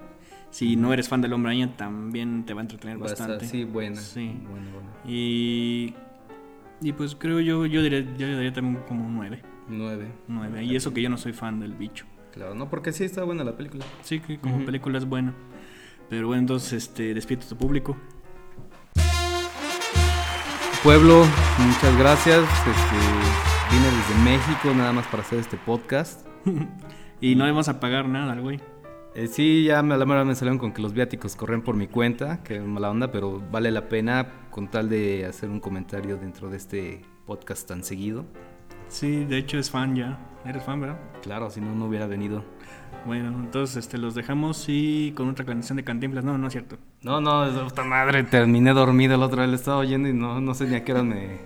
Si 0.50 0.74
no 0.74 0.92
eres 0.92 1.08
fan 1.08 1.20
del 1.20 1.34
Hombre 1.34 1.50
Araña 1.52 1.76
también 1.76 2.46
te 2.46 2.54
va 2.54 2.60
a 2.60 2.64
entretener 2.64 2.98
Va 3.00 3.06
a 3.06 3.12
estar, 3.12 3.28
bastante. 3.28 3.46
sí, 3.46 3.64
buena. 3.64 4.00
Sí. 4.00 4.34
Buena, 4.48 4.70
buena. 4.72 4.88
Y, 5.06 5.94
y 6.80 6.92
pues 6.92 7.14
creo 7.14 7.40
yo, 7.40 7.66
yo 7.66 7.82
diré, 7.82 8.06
yo 8.16 8.26
le 8.26 8.34
daría 8.34 8.52
también 8.52 8.82
como 8.88 9.06
un 9.06 9.14
9. 9.16 9.42
9. 9.68 10.12
9. 10.28 10.64
Y 10.64 10.76
eso 10.76 10.92
que 10.92 11.02
yo 11.02 11.10
no 11.10 11.16
soy 11.16 11.32
fan 11.32 11.60
del 11.60 11.74
bicho. 11.74 12.06
Claro, 12.32 12.54
no, 12.54 12.70
porque 12.70 12.92
sí 12.92 13.04
está 13.04 13.24
buena 13.24 13.44
la 13.44 13.56
película. 13.56 13.84
Sí, 14.02 14.20
que 14.20 14.38
como 14.38 14.64
película 14.64 14.98
es 14.98 15.04
buena. 15.04 15.34
Pero 16.08 16.28
bueno, 16.28 16.40
entonces 16.40 16.72
este, 16.72 17.14
despido 17.14 17.42
a 17.44 17.48
tu 17.48 17.56
público. 17.56 17.96
Pueblo, 20.82 21.24
muchas 21.58 21.98
gracias. 21.98 22.40
Este, 22.40 23.76
vine 23.76 23.86
desde 23.86 24.24
México 24.24 24.74
nada 24.74 24.92
más 24.92 25.06
para 25.06 25.22
hacer 25.22 25.38
este 25.38 25.56
podcast. 25.56 26.26
Y 27.22 27.34
no 27.34 27.44
le 27.44 27.50
vamos 27.50 27.68
a 27.68 27.80
pagar 27.80 28.08
nada 28.08 28.32
al 28.32 28.40
güey. 28.40 28.60
Eh, 29.14 29.26
sí, 29.26 29.64
ya 29.64 29.82
me, 29.82 29.94
a 29.94 29.96
la 29.96 30.06
mera 30.06 30.24
me 30.24 30.34
salieron 30.36 30.58
con 30.58 30.72
que 30.72 30.80
los 30.80 30.92
viáticos 30.92 31.34
corren 31.34 31.62
por 31.62 31.74
mi 31.74 31.88
cuenta, 31.88 32.42
que 32.44 32.56
es 32.56 32.62
mala 32.62 32.90
onda, 32.90 33.10
pero 33.10 33.42
vale 33.50 33.70
la 33.72 33.88
pena 33.88 34.28
con 34.50 34.68
tal 34.68 34.88
de 34.88 35.26
hacer 35.26 35.50
un 35.50 35.58
comentario 35.58 36.16
dentro 36.16 36.48
de 36.48 36.56
este 36.56 37.02
podcast 37.26 37.66
tan 37.66 37.82
seguido. 37.82 38.24
Sí, 38.88 39.24
de 39.24 39.38
hecho 39.38 39.58
es 39.58 39.70
fan 39.70 39.96
ya. 39.96 40.18
Eres 40.44 40.62
fan, 40.64 40.80
¿verdad? 40.80 40.98
Claro, 41.22 41.50
si 41.50 41.60
no, 41.60 41.74
no 41.74 41.86
hubiera 41.86 42.06
venido. 42.06 42.44
Bueno, 43.04 43.28
entonces 43.28 43.76
este, 43.76 43.98
los 43.98 44.14
dejamos 44.14 44.64
y 44.68 45.12
con 45.16 45.28
otra 45.28 45.44
canción 45.44 45.76
de 45.76 45.84
Cantinflas. 45.84 46.24
No, 46.24 46.38
no 46.38 46.46
es 46.46 46.52
cierto. 46.52 46.76
No, 47.02 47.20
no, 47.20 47.50
de 47.50 47.64
puta 47.64 47.84
madre, 47.84 48.22
terminé 48.24 48.72
dormido 48.72 49.16
el 49.16 49.22
otro 49.22 49.42
día, 49.42 49.48
lo 49.48 49.56
estaba 49.56 49.78
oyendo 49.78 50.08
y 50.08 50.12
no, 50.12 50.40
no 50.40 50.54
sé 50.54 50.66
ni 50.66 50.76
a 50.76 50.84
qué 50.84 50.92
hora 50.92 51.02
me, 51.02 51.38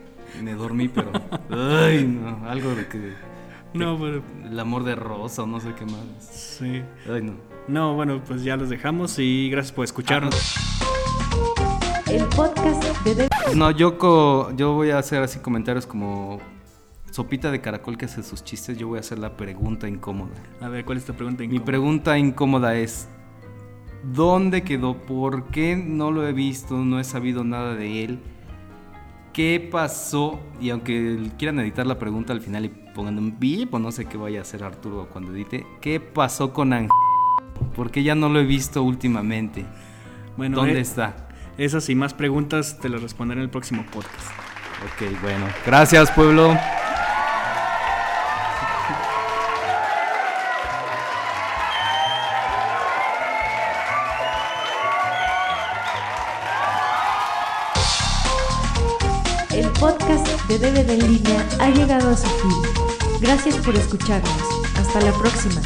me 0.42 0.54
dormí, 0.54 0.88
pero... 0.88 1.12
Ay, 1.50 2.04
no, 2.04 2.48
algo 2.48 2.74
de 2.74 2.86
que... 2.88 3.33
No, 3.74 3.98
pero 4.00 4.22
El 4.48 4.58
amor 4.58 4.84
de 4.84 4.94
Rosa 4.94 5.42
o 5.42 5.46
no 5.46 5.60
sé 5.60 5.74
qué 5.74 5.84
más. 5.84 6.00
sí. 6.20 6.82
Ay, 7.12 7.22
no. 7.22 7.34
No, 7.66 7.94
bueno, 7.94 8.20
pues 8.26 8.44
ya 8.44 8.56
los 8.56 8.68
dejamos 8.68 9.18
y 9.18 9.48
gracias 9.50 9.72
por 9.72 9.84
escucharnos. 9.84 10.54
El 12.06 12.24
podcast 12.26 12.84
de 13.04 13.28
No, 13.56 13.70
yo, 13.70 13.96
co- 13.98 14.52
yo 14.54 14.74
voy 14.74 14.90
a 14.90 14.98
hacer 14.98 15.22
así 15.22 15.38
comentarios 15.38 15.86
como 15.86 16.40
Sopita 17.10 17.50
de 17.50 17.60
Caracol 17.62 17.96
que 17.96 18.04
hace 18.04 18.22
sus 18.22 18.44
chistes, 18.44 18.76
yo 18.76 18.88
voy 18.88 18.98
a 18.98 19.00
hacer 19.00 19.18
la 19.18 19.36
pregunta 19.36 19.88
incómoda. 19.88 20.32
A 20.60 20.68
ver, 20.68 20.84
¿cuál 20.84 20.98
es 20.98 21.06
tu 21.06 21.14
pregunta? 21.14 21.38
Mi 21.40 21.46
incómoda? 21.46 21.64
pregunta 21.64 22.18
incómoda 22.18 22.74
es, 22.76 23.08
¿dónde 24.12 24.62
quedó? 24.62 24.98
¿Por 24.98 25.46
qué 25.46 25.74
no 25.76 26.10
lo 26.10 26.28
he 26.28 26.32
visto? 26.34 26.76
No 26.76 27.00
he 27.00 27.04
sabido 27.04 27.44
nada 27.44 27.74
de 27.74 28.04
él. 28.04 28.18
¿Qué 29.32 29.66
pasó? 29.72 30.38
Y 30.60 30.68
aunque 30.70 31.30
quieran 31.38 31.58
editar 31.60 31.86
la 31.86 31.98
pregunta 31.98 32.32
al 32.34 32.40
final 32.42 32.66
y 32.66 32.68
pongan 32.94 33.18
un 33.18 33.38
bip 33.38 33.74
o 33.74 33.78
no 33.78 33.92
sé 33.92 34.06
qué 34.06 34.16
vaya 34.16 34.38
a 34.38 34.42
hacer 34.42 34.62
Arturo 34.62 35.08
cuando 35.12 35.32
edite, 35.32 35.66
¿qué 35.80 36.00
pasó 36.00 36.52
con 36.52 36.72
Ángel? 36.72 36.90
Porque 37.74 38.02
ya 38.02 38.14
no 38.14 38.28
lo 38.28 38.40
he 38.40 38.44
visto 38.44 38.82
últimamente. 38.82 39.66
Bueno, 40.36 40.56
¿Dónde 40.56 40.78
eh, 40.78 40.80
está? 40.80 41.28
Esas 41.58 41.88
y 41.90 41.94
más 41.94 42.14
preguntas 42.14 42.78
te 42.80 42.88
las 42.88 43.02
responderé 43.02 43.40
en 43.40 43.44
el 43.44 43.50
próximo 43.50 43.84
podcast. 43.92 44.30
Ok, 44.84 45.20
bueno. 45.22 45.46
Gracias, 45.66 46.10
pueblo. 46.12 46.56
El 59.52 59.68
podcast 59.70 60.26
de 60.48 60.58
DVD 60.58 60.90
en 60.90 61.12
línea 61.12 61.43
ha 61.64 61.70
llegado 61.70 62.10
a 62.10 62.16
su 62.16 62.26
fin. 62.26 62.50
Gracias 63.20 63.56
por 63.56 63.74
escucharnos. 63.74 64.30
Hasta 64.76 65.00
la 65.00 65.12
próxima. 65.12 65.62